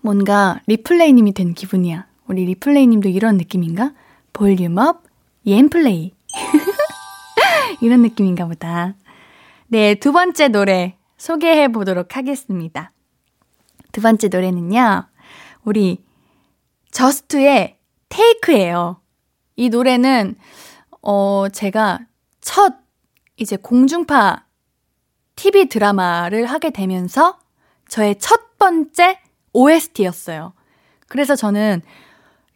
뭔가 0.00 0.60
리플레이님이 0.66 1.32
된 1.32 1.54
기분이야. 1.54 2.06
우리 2.26 2.44
리플레이님도 2.44 3.08
이런 3.08 3.36
느낌인가? 3.36 3.92
볼륨업, 4.32 5.02
옌플레이. 5.46 6.12
이런 7.80 8.02
느낌인가 8.02 8.46
보다. 8.46 8.94
네, 9.66 9.94
두 9.94 10.12
번째 10.12 10.48
노래 10.48 10.96
소개해 11.16 11.68
보도록 11.68 12.16
하겠습니다. 12.16 12.92
두 13.92 14.00
번째 14.00 14.28
노래는요, 14.28 15.04
우리 15.64 16.02
저스트의 16.90 17.76
테이크예요. 18.08 19.00
이 19.56 19.68
노래는, 19.68 20.36
어, 21.02 21.48
제가 21.52 22.00
첫 22.40 22.74
이제 23.36 23.56
공중파 23.56 24.44
TV 25.36 25.66
드라마를 25.66 26.46
하게 26.46 26.70
되면서 26.70 27.38
저의 27.88 28.18
첫 28.18 28.58
번째 28.58 29.18
OST였어요. 29.52 30.52
그래서 31.08 31.36
저는 31.36 31.82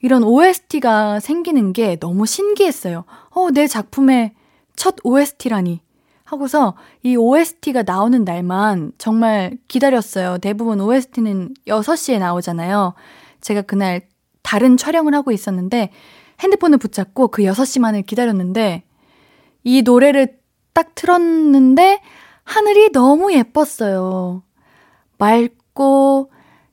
이런 0.00 0.24
OST가 0.24 1.20
생기는 1.20 1.72
게 1.72 1.96
너무 1.96 2.26
신기했어요. 2.26 3.04
어, 3.30 3.50
내 3.50 3.66
작품의 3.66 4.34
첫 4.76 4.96
OST라니. 5.04 5.80
하고서 6.24 6.74
이 7.02 7.14
OST가 7.14 7.82
나오는 7.82 8.24
날만 8.24 8.92
정말 8.96 9.58
기다렸어요. 9.68 10.38
대부분 10.38 10.80
OST는 10.80 11.52
6시에 11.66 12.18
나오잖아요. 12.18 12.94
제가 13.42 13.62
그날 13.62 14.08
다른 14.42 14.78
촬영을 14.78 15.14
하고 15.14 15.30
있었는데 15.30 15.90
핸드폰을 16.40 16.78
붙잡고 16.78 17.28
그 17.28 17.42
6시만을 17.42 18.06
기다렸는데 18.06 18.82
이 19.62 19.82
노래를 19.82 20.38
딱 20.72 20.94
틀었는데 20.94 22.00
하늘이 22.44 22.92
너무 22.92 23.32
예뻤어요. 23.34 24.42
맑고 25.18 26.31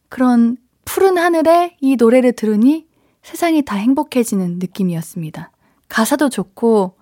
그런 0.09 0.57
푸른 0.85 1.17
하늘에 1.17 1.77
이 1.79 1.95
노래를 1.95 2.33
들으니 2.33 2.87
세상이 3.21 3.63
다 3.63 3.75
행복해지는 3.75 4.59
느낌이었습니다. 4.59 5.51
가사도 5.87 6.29
좋고 6.29 6.97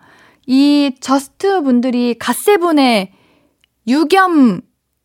이 0.45 0.95
Jus2 0.99 1.61
분들이 1.63 2.15
갓세븐의 2.17 3.11
유겸 3.87 4.61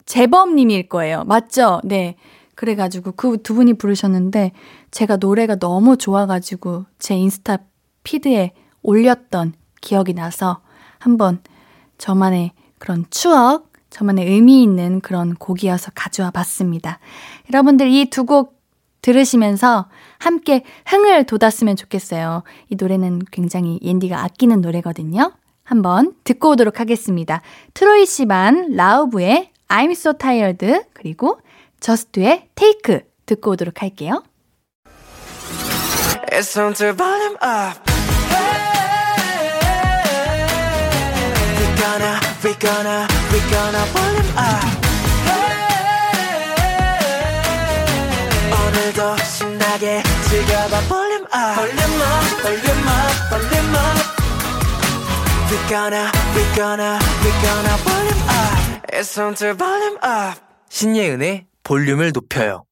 재범님일 0.07 0.89
거예요. 0.89 1.25
맞죠? 1.25 1.81
네. 1.85 2.17
그래가지고 2.55 3.13
그 3.13 3.39
두 3.43 3.55
분이 3.55 3.75
부르셨는데 3.75 4.53
제가 4.91 5.17
노래가 5.17 5.57
너무 5.57 5.97
좋아가지고 5.97 6.87
제 6.99 7.17
인스타 7.17 7.59
피드에 8.05 8.53
올렸던 8.83 9.55
기억이 9.81 10.15
나서 10.15 10.61
한번 10.99 11.41
저만의 11.99 12.53
그런 12.79 13.05
추억, 13.11 13.72
저만의 13.93 14.27
의미 14.27 14.63
있는 14.63 15.01
그런 15.01 15.35
곡이어서 15.35 15.93
가져와 15.95 16.31
봤습니다. 16.31 16.99
여러분들 17.53 17.89
이 17.89 18.07
두 18.11 18.25
곡 18.25 18.61
들으시면서 19.03 19.89
함께 20.19 20.63
흥을 20.87 21.25
돋았으면 21.25 21.75
좋겠어요. 21.77 22.45
이 22.71 22.77
노래는 22.77 23.23
굉장히 23.33 23.79
옌디가 23.83 24.23
아끼는 24.23 24.61
노래거든요. 24.61 25.33
한번 25.65 26.15
듣고 26.25 26.51
오도록 26.51 26.79
하겠습니다. 26.81 27.43
트로이 27.75 28.07
시반 28.07 28.75
라우브의 28.77 29.51
I'm 29.69 29.91
so 29.91 30.13
tired 30.13 30.85
그리고 30.93 31.41
저스트의 31.81 32.49
Take 32.55 33.01
듣고 33.27 33.51
오도록 33.53 33.83
할게요. 33.83 34.23
It's 36.31 36.53
time 36.55 36.73
to 36.75 36.93
volume 36.95 37.37
up. 37.43 37.83
gonna, 41.83 42.32
we 42.45 42.55
gonna, 42.55 43.07
we 43.33 43.39
gonna 43.51 43.85
volume 43.93 44.33
up. 44.37 44.83
오늘도 48.51 49.17
신나게 49.25 50.03
즐겨봐 50.29 50.81
volume 50.89 51.27
up, 51.33 51.55
volume 51.55 52.03
up, 52.03 52.43
volume 52.43 52.89
up, 52.89 53.15
volume 53.31 53.77
up. 53.77 54.13
We 55.51 55.57
gonna, 55.69 56.11
we 56.35 56.43
gonna, 56.57 56.99
we 57.23 57.31
gonna 57.43 57.77
volume 57.85 58.23
up. 58.29 58.93
It's 58.93 59.15
time 59.15 59.35
to 59.37 59.55
volume 59.55 59.99
up. 60.03 60.41
신예은의 60.69 61.47
볼륨을 61.63 62.11
높여요. 62.13 62.65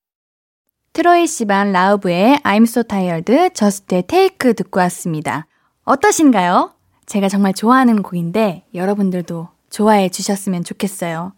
트로이 0.93 1.29
시반 1.29 1.71
라우브의 1.71 2.41
I'm 2.43 2.65
so 2.65 2.83
tired, 2.83 3.51
저스트의 3.55 4.05
테이크 4.09 4.55
듣고 4.55 4.81
왔습니다. 4.81 5.47
어떠신가요? 5.85 6.75
제가 7.07 7.29
정말 7.29 7.53
좋아하는 7.55 8.03
곡인데 8.03 8.65
여러분들도 8.75 9.49
좋아해 9.71 10.09
주셨으면 10.09 10.65
좋겠어요. 10.65 11.33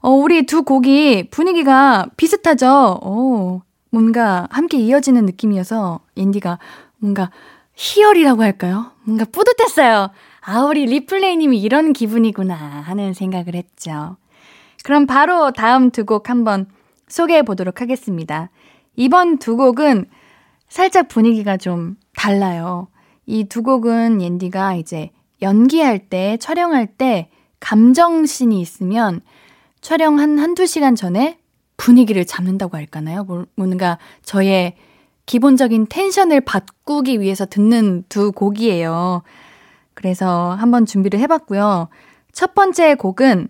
어, 0.00 0.10
우리 0.10 0.46
두 0.46 0.62
곡이 0.62 1.28
분위기가 1.30 2.06
비슷하죠? 2.16 3.00
오, 3.02 3.62
뭔가 3.90 4.46
함께 4.50 4.78
이어지는 4.78 5.26
느낌이어서 5.26 6.00
인디가 6.14 6.58
뭔가 6.98 7.30
희열이라고 7.74 8.42
할까요? 8.42 8.92
뭔가 9.04 9.24
뿌듯했어요. 9.24 10.10
아, 10.42 10.60
우리 10.62 10.86
리플레이님이 10.86 11.60
이런 11.60 11.92
기분이구나 11.92 12.54
하는 12.54 13.12
생각을 13.14 13.54
했죠. 13.54 14.16
그럼 14.84 15.06
바로 15.06 15.50
다음 15.50 15.90
두 15.90 16.04
곡 16.04 16.30
한번 16.30 16.66
소개해 17.08 17.42
보도록 17.42 17.80
하겠습니다. 17.80 18.50
이번 18.96 19.38
두 19.38 19.56
곡은 19.56 20.06
살짝 20.68 21.08
분위기가 21.08 21.56
좀 21.56 21.96
달라요. 22.16 22.88
이 23.26 23.44
두 23.44 23.62
곡은 23.62 24.22
옌디가 24.22 24.74
이제 24.76 25.10
연기할 25.42 25.98
때, 26.08 26.36
촬영할 26.38 26.86
때 26.86 27.28
감정신이 27.60 28.60
있으면 28.60 29.20
촬영 29.80 30.18
한 30.18 30.38
한두 30.38 30.66
시간 30.66 30.94
전에 30.94 31.38
분위기를 31.76 32.26
잡는다고 32.26 32.76
할까나요? 32.76 33.46
뭔가 33.54 33.98
저의 34.22 34.74
기본적인 35.26 35.86
텐션을 35.88 36.40
바꾸기 36.42 37.20
위해서 37.20 37.46
듣는 37.46 38.04
두 38.08 38.32
곡이에요. 38.32 39.22
그래서 39.94 40.50
한번 40.58 40.86
준비를 40.86 41.20
해봤고요. 41.20 41.88
첫 42.32 42.54
번째 42.54 42.94
곡은 42.96 43.48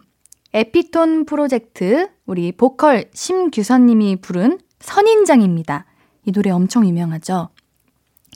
에피톤 0.53 1.25
프로젝트 1.27 2.09
우리 2.27 2.53
보컬 2.53 3.05
심규선님이 3.15 4.17
부른 4.17 4.59
선인장입니다. 4.81 5.87
이 6.27 6.33
노래 6.33 6.51
엄청 6.51 6.87
유명하죠. 6.87 7.49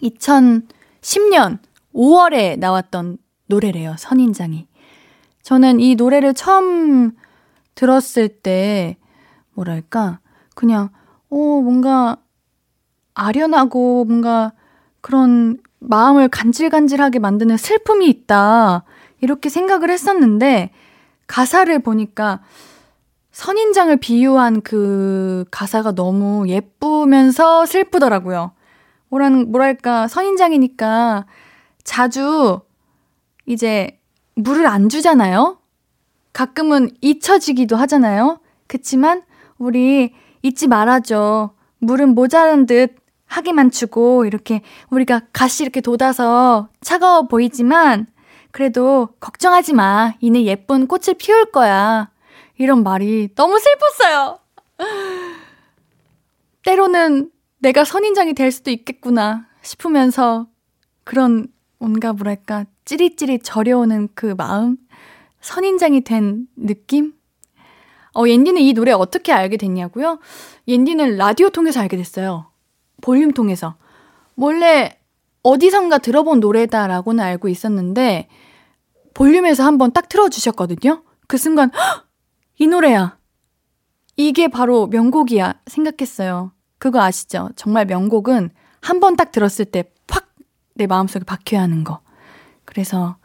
2010년 0.02 1.58
5월에 1.94 2.58
나왔던 2.58 3.18
노래래요. 3.46 3.94
선인장이. 3.98 4.66
저는 5.44 5.78
이 5.78 5.94
노래를 5.94 6.32
처음 6.32 7.12
들었을 7.74 8.28
때 8.28 8.96
뭐랄까 9.52 10.18
그냥 10.54 10.88
어 11.28 11.36
뭔가 11.36 12.16
아련하고 13.12 14.06
뭔가 14.06 14.52
그런 15.02 15.58
마음을 15.80 16.28
간질간질하게 16.28 17.18
만드는 17.18 17.58
슬픔이 17.58 18.08
있다. 18.08 18.84
이렇게 19.20 19.50
생각을 19.50 19.90
했었는데 19.90 20.70
가사를 21.26 21.78
보니까 21.80 22.40
선인장을 23.32 23.94
비유한 23.98 24.62
그 24.62 25.44
가사가 25.50 25.92
너무 25.92 26.48
예쁘면서 26.48 27.66
슬프더라고요. 27.66 28.52
뭐랄까, 29.10 30.08
선인장이니까 30.08 31.26
자주 31.82 32.60
이제 33.46 34.00
물을 34.34 34.66
안 34.66 34.88
주잖아요? 34.88 35.58
가끔은 36.32 36.90
잊혀지기도 37.00 37.76
하잖아요? 37.76 38.40
그치만 38.66 39.22
우리 39.58 40.12
잊지 40.42 40.66
말아줘. 40.68 41.54
물은 41.78 42.14
모자란 42.14 42.66
듯 42.66 42.96
하기만 43.26 43.70
주고 43.70 44.24
이렇게 44.24 44.62
우리가 44.90 45.22
가시 45.32 45.62
이렇게 45.62 45.80
돋아서 45.80 46.68
차가워 46.80 47.26
보이지만 47.28 48.06
그래도 48.50 49.08
걱정하지 49.20 49.74
마. 49.74 50.14
이내 50.20 50.44
예쁜 50.44 50.86
꽃을 50.86 51.14
피울 51.18 51.50
거야. 51.50 52.10
이런 52.56 52.82
말이 52.82 53.28
너무 53.34 53.58
슬펐어요. 53.58 54.38
때로는 56.64 57.30
내가 57.58 57.84
선인장이 57.84 58.34
될 58.34 58.50
수도 58.52 58.70
있겠구나 58.70 59.46
싶으면서 59.62 60.46
그런 61.04 61.48
뭔가 61.78 62.12
뭐랄까 62.12 62.64
찌릿찌릿 62.84 63.42
저려오는 63.44 64.08
그 64.14 64.34
마음 64.36 64.76
선인장이 65.40 66.02
된 66.02 66.46
느낌? 66.56 67.14
어, 68.16 68.26
옌디는 68.28 68.60
이 68.60 68.72
노래 68.72 68.92
어떻게 68.92 69.32
알게 69.32 69.56
됐냐고요? 69.56 70.18
옌디는 70.68 71.16
라디오 71.16 71.50
통해서 71.50 71.80
알게 71.80 71.96
됐어요. 71.96 72.50
볼륨 73.02 73.32
통해서. 73.32 73.74
원래 74.36 74.98
어디선가 75.42 75.98
들어본 75.98 76.40
노래다라고는 76.40 77.22
알고 77.22 77.48
있었는데 77.48 78.28
볼륨에서 79.14 79.64
한번 79.64 79.92
딱 79.92 80.08
틀어주셨거든요. 80.08 81.02
그 81.26 81.36
순간 81.36 81.70
헉! 81.74 82.06
이 82.58 82.66
노래야. 82.66 83.18
이게 84.16 84.48
바로 84.48 84.86
명곡이야 84.86 85.60
생각했어요. 85.66 86.52
그거 86.78 87.00
아시죠? 87.00 87.50
정말 87.56 87.86
명곡은 87.86 88.50
한 88.80 89.00
번 89.00 89.16
딱 89.16 89.32
들었을 89.32 89.64
때 89.66 89.84
팍 90.06 90.28
내 90.74 90.86
마음속에 90.86 91.24
박혀야 91.24 91.60
하는 91.62 91.84
거. 91.84 92.00
그래서 92.64 93.16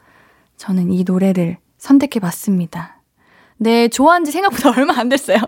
저는 0.56 0.92
이 0.92 1.04
노래를 1.04 1.58
선택해 1.78 2.20
봤습니다. 2.20 3.00
네, 3.56 3.88
좋아한 3.88 4.24
지 4.24 4.32
생각보다 4.32 4.70
얼마 4.76 4.98
안 4.98 5.08
됐어요. 5.08 5.38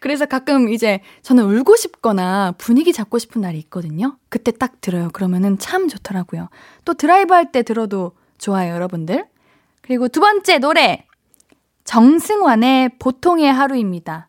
그래서 0.00 0.26
가끔 0.26 0.70
이제 0.70 1.00
저는 1.22 1.44
울고 1.44 1.76
싶거나 1.76 2.52
분위기 2.58 2.92
잡고 2.92 3.18
싶은 3.18 3.40
날이 3.42 3.58
있거든요. 3.60 4.16
그때 4.28 4.50
딱 4.50 4.80
들어요. 4.80 5.10
그러면은 5.12 5.58
참 5.58 5.88
좋더라고요. 5.88 6.48
또 6.84 6.94
드라이브 6.94 7.34
할 7.34 7.52
때 7.52 7.62
들어도 7.62 8.12
좋아요, 8.38 8.74
여러분들. 8.74 9.26
그리고 9.82 10.08
두 10.08 10.20
번째 10.20 10.58
노래. 10.58 11.06
정승환의 11.84 12.98
보통의 12.98 13.52
하루입니다. 13.52 14.28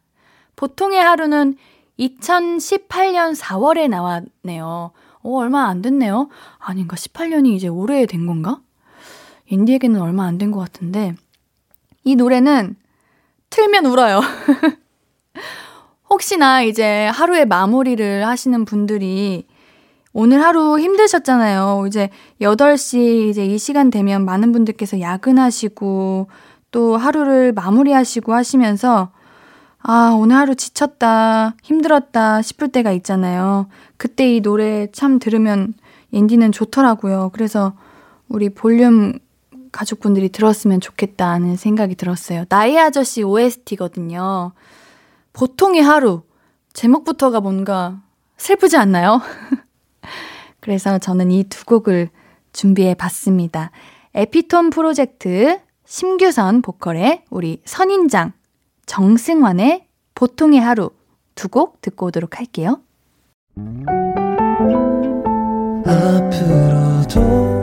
보통의 0.56 1.00
하루는 1.02 1.56
2018년 2.00 3.36
4월에 3.36 3.88
나왔네요. 3.90 4.92
어, 5.24 5.38
얼마 5.38 5.68
안 5.68 5.82
됐네요. 5.82 6.30
아닌가? 6.60 6.96
18년이 6.96 7.54
이제 7.56 7.68
올해 7.68 8.06
된 8.06 8.26
건가? 8.26 8.60
인디에게는 9.54 10.02
얼마 10.02 10.26
안 10.26 10.38
된 10.38 10.52
것 10.52 10.60
같은데. 10.60 11.16
이 12.04 12.16
노래는 12.16 12.76
틀면 13.50 13.86
울어요. 13.86 14.22
혹시나 16.10 16.62
이제 16.62 17.08
하루의 17.08 17.46
마무리를 17.46 18.26
하시는 18.28 18.66
분들이 18.66 19.46
오늘 20.12 20.44
하루 20.44 20.80
힘드셨잖아요. 20.80 21.86
이제 21.88 22.10
8시 22.42 23.30
이제 23.30 23.46
이 23.46 23.58
시간 23.58 23.90
되면 23.90 24.26
많은 24.26 24.52
분들께서 24.52 25.00
야근하시고 25.00 26.28
또 26.72 26.98
하루를 26.98 27.52
마무리하시고 27.54 28.34
하시면서 28.34 29.12
아, 29.86 30.16
오늘 30.18 30.38
하루 30.38 30.56
지쳤다, 30.56 31.56
힘들었다 31.62 32.42
싶을 32.42 32.70
때가 32.70 32.92
있잖아요. 32.94 33.68
그때 33.98 34.34
이 34.36 34.40
노래 34.42 34.88
참 34.94 35.20
들으면 35.20 35.74
인디는 36.12 36.52
좋더라고요. 36.54 37.32
그래서 37.34 37.74
우리 38.30 38.50
볼륨 38.50 39.14
가족분들이 39.74 40.30
들었으면 40.30 40.80
좋겠다는 40.80 41.58
생각이 41.58 41.96
들었어요. 41.96 42.46
나의 42.48 42.80
아저씨 42.80 43.24
OST거든요. 43.24 44.54
보통의 45.34 45.82
하루. 45.82 46.22
제목부터가 46.72 47.42
뭔가 47.42 48.02
슬프지 48.38 48.78
않나요? 48.78 49.22
그래서 50.62 50.98
저는 50.98 51.32
이 51.32 51.44
두 51.50 51.66
곡을 51.66 52.10
준비해 52.54 52.94
봤습니다. 52.94 53.72
에피톤 54.16 54.70
프로젝트 54.70 55.60
심규선 55.86 56.62
보컬의 56.62 57.24
우리 57.30 57.62
선인장, 57.66 58.32
정승환의 58.86 59.88
보통의 60.16 60.60
하루 60.62 60.92
두 61.36 61.50
곡 61.50 61.82
듣고 61.82 62.06
오도록 62.08 62.38
할게요. 62.40 62.80
앞으로도 65.86 67.63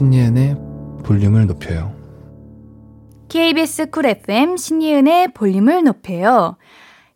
신예은의 0.00 0.56
볼륨을 1.04 1.46
높여요 1.46 1.94
KBS 3.28 3.90
쿨 3.90 4.06
FM 4.06 4.56
신예은의 4.56 5.34
볼륨을 5.34 5.84
높여요 5.84 6.56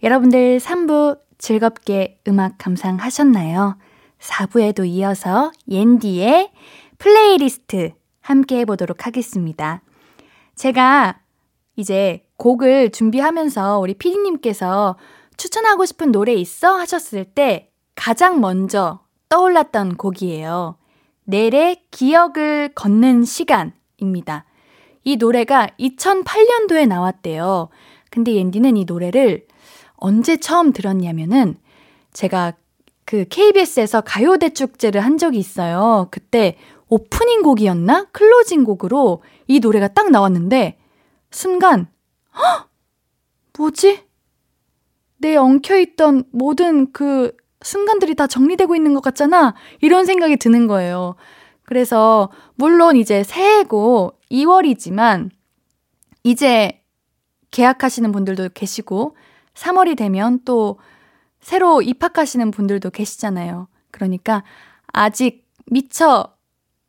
여러분들 0.03 0.59
3부 0.59 1.19
즐겁게 1.39 2.21
음악 2.29 2.59
감상하셨나요? 2.59 3.79
4부에도 4.19 4.87
이어서 4.87 5.51
옌디의 5.67 6.53
플레이리스트 6.99 7.93
함께 8.21 8.59
해보도록 8.59 9.07
하겠습니다. 9.07 9.83
제가 10.55 11.21
이제 11.77 12.27
곡을 12.37 12.91
준비하면서 12.91 13.79
우리 13.79 13.95
피디님께서 13.95 14.99
추천하고 15.39 15.87
싶은 15.87 16.13
노래 16.13 16.35
있어? 16.35 16.77
하셨을 16.77 17.25
때 17.25 17.71
가장 17.95 18.41
먼저 18.41 19.01
떠올랐던 19.31 19.97
곡이에요. 19.97 20.77
넬의 21.25 21.77
기억을 21.91 22.71
걷는 22.75 23.25
시간입니다. 23.25 24.45
이 25.05 25.17
노래가 25.17 25.69
2008년도에 25.79 26.87
나왔대요. 26.87 27.69
근데 28.11 28.35
옌디는 28.35 28.77
이 28.77 28.85
노래를 28.85 29.47
언제 29.97 30.37
처음 30.37 30.73
들었냐면은 30.73 31.57
제가 32.13 32.55
그 33.05 33.27
KBS에서 33.29 34.01
가요대 34.01 34.51
축제를 34.51 35.03
한 35.03 35.19
적이 35.19 35.39
있어요. 35.39 36.09
그때 36.11 36.57
오프닝 36.89 37.43
곡이었나? 37.43 38.07
클로징 38.13 38.65
곡으로 38.65 39.23
이 39.47 39.61
노래가 39.61 39.89
딱 39.89 40.11
나왔는데, 40.11 40.79
순간, 41.31 41.89
헉! 42.37 42.71
뭐지? 43.59 44.05
내 45.19 45.37
엉켜있던 45.37 46.25
모든 46.31 46.93
그 46.93 47.37
순간들이 47.65 48.15
다 48.15 48.27
정리되고 48.27 48.77
있는 48.77 48.95
것 48.95 49.03
같잖아? 49.03 49.55
이런 49.81 50.07
생각이 50.07 50.37
드는 50.37 50.67
거예요. 50.67 51.17
그래서, 51.65 52.31
물론 52.55 52.97
이제 52.97 53.25
새해고 53.25 54.13
2월이지만, 54.31 55.31
이제 56.23 56.83
계약하시는 57.51 58.13
분들도 58.13 58.51
계시고, 58.55 59.17
3월이 59.55 59.97
되면 59.97 60.41
또 60.45 60.79
새로 61.41 61.83
입학하시는 61.83 62.51
분들도 62.51 62.91
계시잖아요. 62.91 63.69
그러니까 63.91 64.43
아직 64.87 65.47
미처 65.67 66.35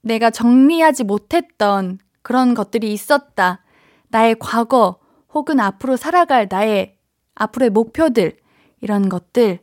내가 0.02 0.30
정리하지 0.30 1.04
못했던 1.04 2.00
그런 2.22 2.54
것들이 2.54 2.92
있었다. 2.94 3.64
나의 4.08 4.36
과거 4.40 5.00
혹은 5.34 5.60
앞으로 5.60 5.98
살아갈 5.98 6.48
나의 6.50 6.98
앞으로의 7.36 7.70
목표들 7.70 8.38
이런 8.82 9.10
것들 9.10 9.60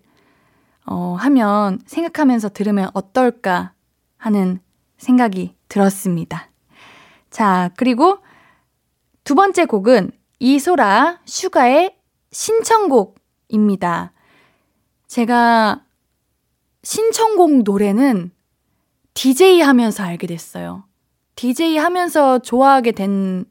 어, 0.87 1.17
하면 1.19 1.81
생각하면서 1.87 2.51
들으면 2.51 2.91
어떨까 2.95 3.73
하는 4.17 4.61
생각이 4.99 5.55
들었습니다. 5.69 6.51
자, 7.31 7.71
그리고 7.77 8.19
두 9.25 9.35
번째 9.35 9.65
곡은 9.65 10.11
이소라 10.39 11.21
슈가의 11.25 11.97
신청곡입니다. 12.31 14.13
제가 15.07 15.85
신청곡 16.83 17.63
노래는 17.63 18.33
DJ 19.15 19.61
하면서 19.61 20.03
알게 20.03 20.27
됐어요. 20.27 20.85
DJ 21.37 21.77
하면서 21.77 22.39
좋아하게 22.39 22.93
된 22.93 23.45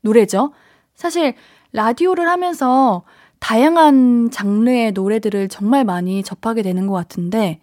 노래죠. 0.00 0.52
사실 0.94 1.34
라디오를 1.72 2.28
하면서 2.28 3.04
다양한 3.40 4.30
장르의 4.30 4.92
노래들을 4.92 5.48
정말 5.48 5.84
많이 5.84 6.22
접하게 6.22 6.62
되는 6.62 6.86
것 6.86 6.94
같은데, 6.94 7.60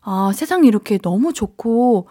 아, 0.00 0.32
세상이 0.34 0.66
이렇게 0.66 0.98
너무 0.98 1.32
좋고, 1.32 2.08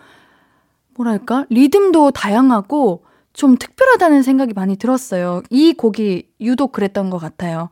뭐랄까, 0.95 1.45
리듬도 1.49 2.11
다양하고 2.11 3.03
좀 3.33 3.57
특별하다는 3.57 4.23
생각이 4.23 4.53
많이 4.53 4.75
들었어요. 4.75 5.43
이 5.49 5.73
곡이 5.73 6.29
유독 6.41 6.71
그랬던 6.71 7.09
것 7.09 7.17
같아요. 7.17 7.69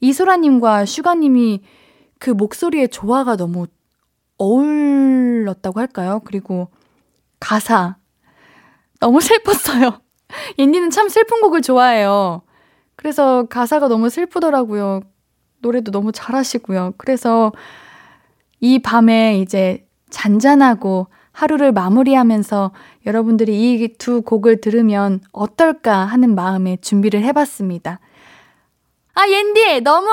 이소라님과 0.00 0.84
슈가님이 0.86 1.62
그 2.18 2.30
목소리의 2.30 2.88
조화가 2.88 3.36
너무 3.36 3.66
어울렀다고 4.38 5.80
할까요? 5.80 6.20
그리고 6.24 6.68
가사. 7.40 7.96
너무 9.00 9.20
슬펐어요. 9.22 10.00
옌디는 10.58 10.90
참 10.90 11.08
슬픈 11.08 11.40
곡을 11.40 11.62
좋아해요. 11.62 12.42
그래서 12.96 13.44
가사가 13.44 13.88
너무 13.88 14.10
슬프더라고요. 14.10 15.00
노래도 15.60 15.90
너무 15.92 16.12
잘하시고요. 16.12 16.94
그래서 16.98 17.52
이 18.60 18.78
밤에 18.80 19.38
이제 19.38 19.86
잔잔하고 20.10 21.08
하루를 21.32 21.72
마무리하면서 21.72 22.72
여러분들이 23.06 23.54
이 23.80 23.88
두 23.96 24.22
곡을 24.22 24.60
들으면 24.60 25.20
어떨까 25.32 26.04
하는 26.04 26.34
마음에 26.34 26.76
준비를 26.76 27.22
해봤습니다. 27.24 28.00
아, 29.14 29.28
옌디, 29.28 29.80
너무 29.82 30.08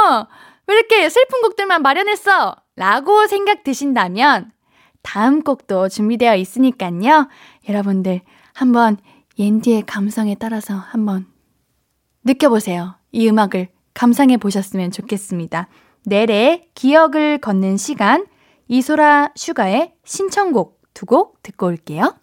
왜 0.68 0.76
이렇게 0.76 1.10
슬픈 1.10 1.42
곡들만 1.42 1.82
마련했어? 1.82 2.56
라고 2.76 3.28
생각 3.28 3.64
드신다면 3.64 4.52
다음 5.02 5.42
곡도 5.42 5.90
준비되어 5.90 6.36
있으니까요. 6.36 7.28
여러분들 7.68 8.22
한번 8.54 8.98
옌디의 9.38 9.84
감성에 9.86 10.36
따라서 10.36 10.76
한번 10.76 11.26
느껴보세요. 12.30 12.94
이 13.12 13.28
음악을 13.28 13.70
감상해 13.96 14.38
보셨으면 14.38 14.92
좋겠습니다. 14.92 15.68
내래 16.06 16.62
기억을 16.76 17.40
걷는 17.40 17.78
시간 17.78 18.28
이소라 18.68 19.32
슈가의 19.36 19.94
신청곡 20.06 20.80
두 20.94 21.08
곡 21.08 21.42
듣고 21.42 21.66
올게요. 21.66 22.16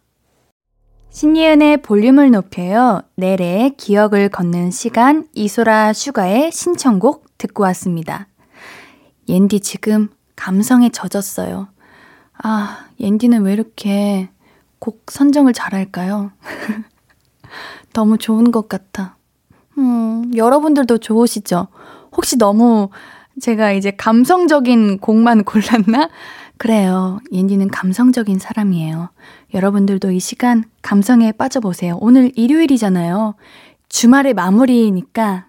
신예은의 1.10 1.78
볼륨을 1.82 2.30
높여요. 2.30 3.00
내래 3.16 3.70
기억을 3.76 4.28
걷는 4.28 4.70
시간 4.70 5.26
이소라 5.32 5.92
슈가의 5.92 6.52
신청곡 6.52 7.36
듣고 7.38 7.64
왔습니다. 7.64 8.28
옌디 9.28 9.58
지금 9.60 10.08
감성에 10.36 10.90
젖었어요. 10.90 11.68
아, 12.44 12.86
옌디는 13.00 13.42
왜 13.42 13.54
이렇게 13.54 14.28
곡 14.78 15.06
선정을 15.10 15.52
잘할까요? 15.52 16.30
너무 17.92 18.18
좋은 18.18 18.52
것 18.52 18.68
같아. 18.68 19.15
음, 19.78 20.30
여러분들도 20.34 20.98
좋으시죠? 20.98 21.68
혹시 22.16 22.36
너무 22.36 22.88
제가 23.40 23.72
이제 23.72 23.90
감성적인 23.90 24.98
곡만 24.98 25.44
골랐나? 25.44 26.08
그래요. 26.58 27.20
옌디는 27.32 27.68
감성적인 27.68 28.38
사람이에요. 28.38 29.10
여러분들도 29.52 30.10
이 30.10 30.20
시간 30.20 30.64
감성에 30.80 31.32
빠져보세요. 31.32 31.98
오늘 32.00 32.32
일요일이잖아요. 32.34 33.34
주말의 33.88 34.32
마무리니까, 34.34 35.46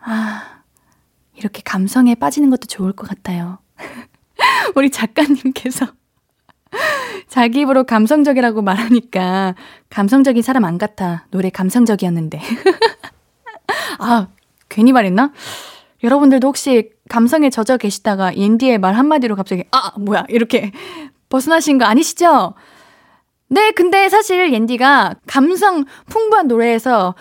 아, 0.00 0.42
이렇게 1.36 1.62
감성에 1.64 2.16
빠지는 2.16 2.50
것도 2.50 2.66
좋을 2.66 2.92
것 2.92 3.08
같아요. 3.08 3.58
우리 4.74 4.90
작가님께서 4.90 5.86
자기 7.28 7.60
입으로 7.60 7.84
감성적이라고 7.84 8.62
말하니까 8.62 9.54
감성적인 9.88 10.42
사람 10.42 10.64
안 10.64 10.78
같아. 10.78 11.26
노래 11.30 11.48
감성적이었는데. 11.50 12.40
아, 13.98 14.28
괜히 14.68 14.92
말했나? 14.92 15.32
여러분들도 16.02 16.48
혹시 16.48 16.90
감성에 17.08 17.50
젖어 17.50 17.76
계시다가 17.76 18.32
인디의 18.32 18.78
말 18.78 18.94
한마디로 18.94 19.36
갑자기, 19.36 19.64
아, 19.70 19.92
뭐야, 19.98 20.24
이렇게 20.28 20.72
벗어나신 21.28 21.78
거 21.78 21.84
아니시죠? 21.84 22.54
네, 23.48 23.72
근데 23.72 24.08
사실 24.08 24.52
옌디가 24.52 25.16
감성 25.26 25.84
풍부한 26.06 26.46
노래에서 26.46 27.14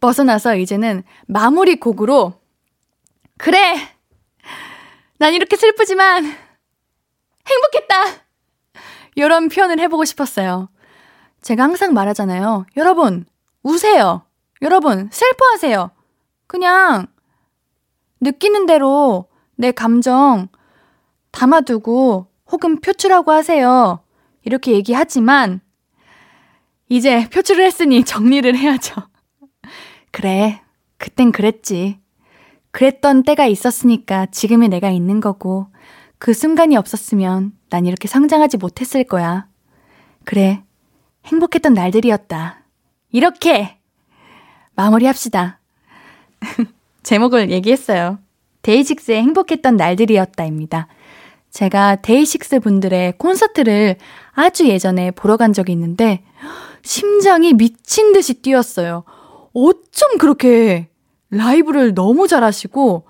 벗어나서 0.00 0.56
이제는 0.56 1.02
마무리 1.26 1.78
곡으로, 1.78 2.40
그래! 3.38 3.76
난 5.18 5.34
이렇게 5.34 5.56
슬프지만 5.56 6.24
행복했다! 7.46 8.24
이런 9.14 9.48
표현을 9.48 9.78
해보고 9.80 10.04
싶었어요. 10.04 10.68
제가 11.42 11.62
항상 11.62 11.94
말하잖아요. 11.94 12.66
여러분, 12.76 13.24
우세요. 13.62 14.25
여러분, 14.62 15.08
슬퍼하세요. 15.12 15.90
그냥 16.46 17.06
느끼는 18.20 18.66
대로 18.66 19.28
내 19.56 19.72
감정 19.72 20.48
담아두고 21.30 22.28
혹은 22.50 22.80
표출하고 22.80 23.32
하세요. 23.32 24.00
이렇게 24.44 24.72
얘기하지만 24.72 25.60
이제 26.88 27.28
표출을 27.28 27.64
했으니 27.64 28.02
정리를 28.04 28.56
해야죠. 28.56 28.94
그래, 30.12 30.62
그땐 30.98 31.32
그랬지. 31.32 32.00
그랬던 32.70 33.22
때가 33.24 33.46
있었으니까 33.46 34.26
지금의 34.26 34.68
내가 34.68 34.90
있는 34.90 35.20
거고 35.20 35.68
그 36.18 36.32
순간이 36.32 36.76
없었으면 36.76 37.52
난 37.70 37.86
이렇게 37.86 38.08
성장하지 38.08 38.58
못했을 38.58 39.04
거야. 39.04 39.48
그래, 40.24 40.62
행복했던 41.24 41.74
날들이었다. 41.74 42.64
이렇게 43.10 43.75
마무리합시다. 44.76 45.58
제목을 47.02 47.50
얘기했어요. 47.50 48.18
데이식스의 48.62 49.22
행복했던 49.22 49.76
날들이었다입니다. 49.76 50.88
제가 51.50 51.96
데이식스 51.96 52.60
분들의 52.60 53.14
콘서트를 53.18 53.96
아주 54.32 54.68
예전에 54.68 55.10
보러 55.12 55.36
간 55.36 55.52
적이 55.52 55.72
있는데, 55.72 56.22
심장이 56.82 57.54
미친 57.54 58.12
듯이 58.12 58.34
뛰었어요. 58.34 59.04
어쩜 59.54 60.18
그렇게 60.18 60.88
라이브를 61.30 61.94
너무 61.94 62.28
잘하시고, 62.28 63.06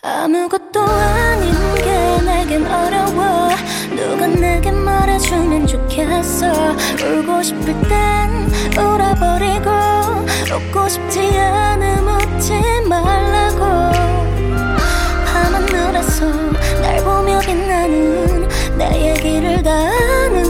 아무것도 0.00 0.80
아닌 0.80 1.52
게 1.74 2.22
내겐 2.24 2.66
어려워. 2.66 3.50
누가 3.94 4.26
내게 4.26 4.70
말해주면 4.72 5.66
좋겠어. 5.66 6.50
울고 7.04 7.42
싶을 7.42 7.74
땐 7.82 8.30
울어버리고 8.78 9.68
웃고 10.56 10.88
싶지 10.88 11.20
않음 11.38 12.08
웃지 12.08 12.54
말라고. 12.88 13.60
밤하늘에서 15.26 16.24
날 16.80 17.04
보며 17.04 17.40
빛나는 17.40 18.48
내 18.78 19.10
얘기를 19.10 19.62
다 19.62 19.70
아는 19.70 20.41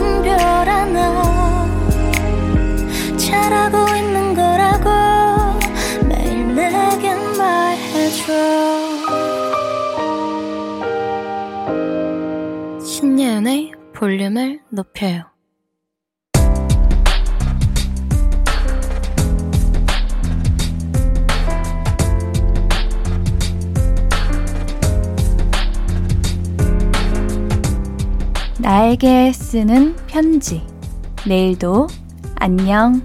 신예은의 13.43 13.72
볼륨을 13.95 14.61
높여요 14.70 15.24
나에게 28.59 29.32
쓰는 29.32 29.97
편지. 30.07 30.64
내일도 31.26 31.88
안녕. 32.36 33.03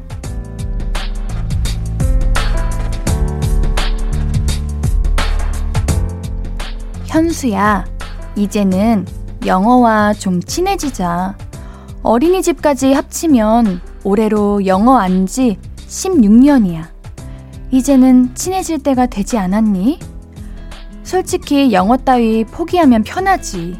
현수야, 7.07 7.85
이제는 8.35 9.05
영어와 9.45 10.13
좀 10.13 10.41
친해지자. 10.41 11.37
어린이집까지 12.03 12.93
합치면 12.93 13.81
올해로 14.03 14.65
영어 14.65 14.97
안 14.97 15.25
지 15.25 15.57
16년이야. 15.87 16.85
이제는 17.71 18.33
친해질 18.35 18.79
때가 18.79 19.07
되지 19.07 19.37
않았니? 19.37 19.99
솔직히 21.03 21.71
영어 21.73 21.97
따위 21.97 22.43
포기하면 22.45 23.03
편하지. 23.03 23.77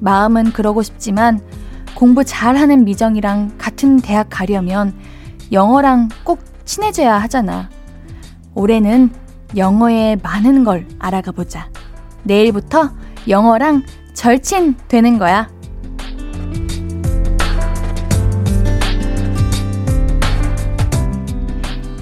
마음은 0.00 0.52
그러고 0.52 0.82
싶지만 0.82 1.40
공부 1.94 2.24
잘하는 2.24 2.84
미정이랑 2.84 3.52
같은 3.58 3.98
대학 3.98 4.28
가려면 4.30 4.94
영어랑 5.50 6.08
꼭 6.24 6.40
친해져야 6.64 7.18
하잖아. 7.22 7.68
올해는 8.54 9.10
영어에 9.56 10.16
많은 10.22 10.62
걸 10.62 10.86
알아가 10.98 11.32
보자. 11.32 11.68
내일부터 12.22 12.90
영어랑 13.28 13.82
절친 14.18 14.74
되는 14.88 15.16
거야. 15.16 15.48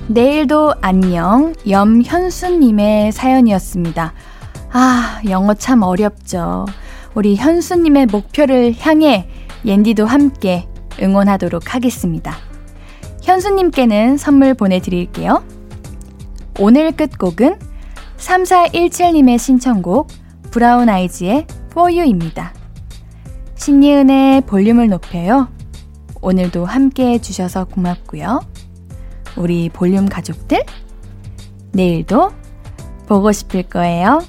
내일도 0.08 0.72
안녕 0.80 1.52
염현수님의 1.68 3.12
사연이었습니다. 3.12 4.14
아, 4.72 5.20
영어 5.28 5.52
참 5.52 5.82
어렵죠. 5.82 6.64
우리 7.14 7.36
현수님의 7.36 8.06
목표를 8.06 8.74
향해 8.80 9.28
옌디도 9.66 10.06
함께 10.06 10.66
응원하도록 11.02 11.74
하겠습니다. 11.74 12.34
현수님께는 13.24 14.16
선물 14.16 14.54
보내드릴게요. 14.54 15.44
오늘 16.58 16.92
끝곡은 16.92 17.58
3417님의 18.16 19.38
신청곡 19.38 20.08
브라운 20.50 20.88
아이즈의 20.88 21.46
For 21.76 21.92
You입니다. 21.92 22.54
신예은의 23.56 24.40
볼륨을 24.46 24.88
높여요. 24.88 25.48
오늘도 26.22 26.64
함께 26.64 27.10
해주셔서 27.10 27.66
고맙고요. 27.66 28.40
우리 29.36 29.68
볼륨 29.68 30.08
가족들, 30.08 30.64
내일도 31.72 32.32
보고 33.06 33.30
싶을 33.30 33.64
거예요. 33.64 34.22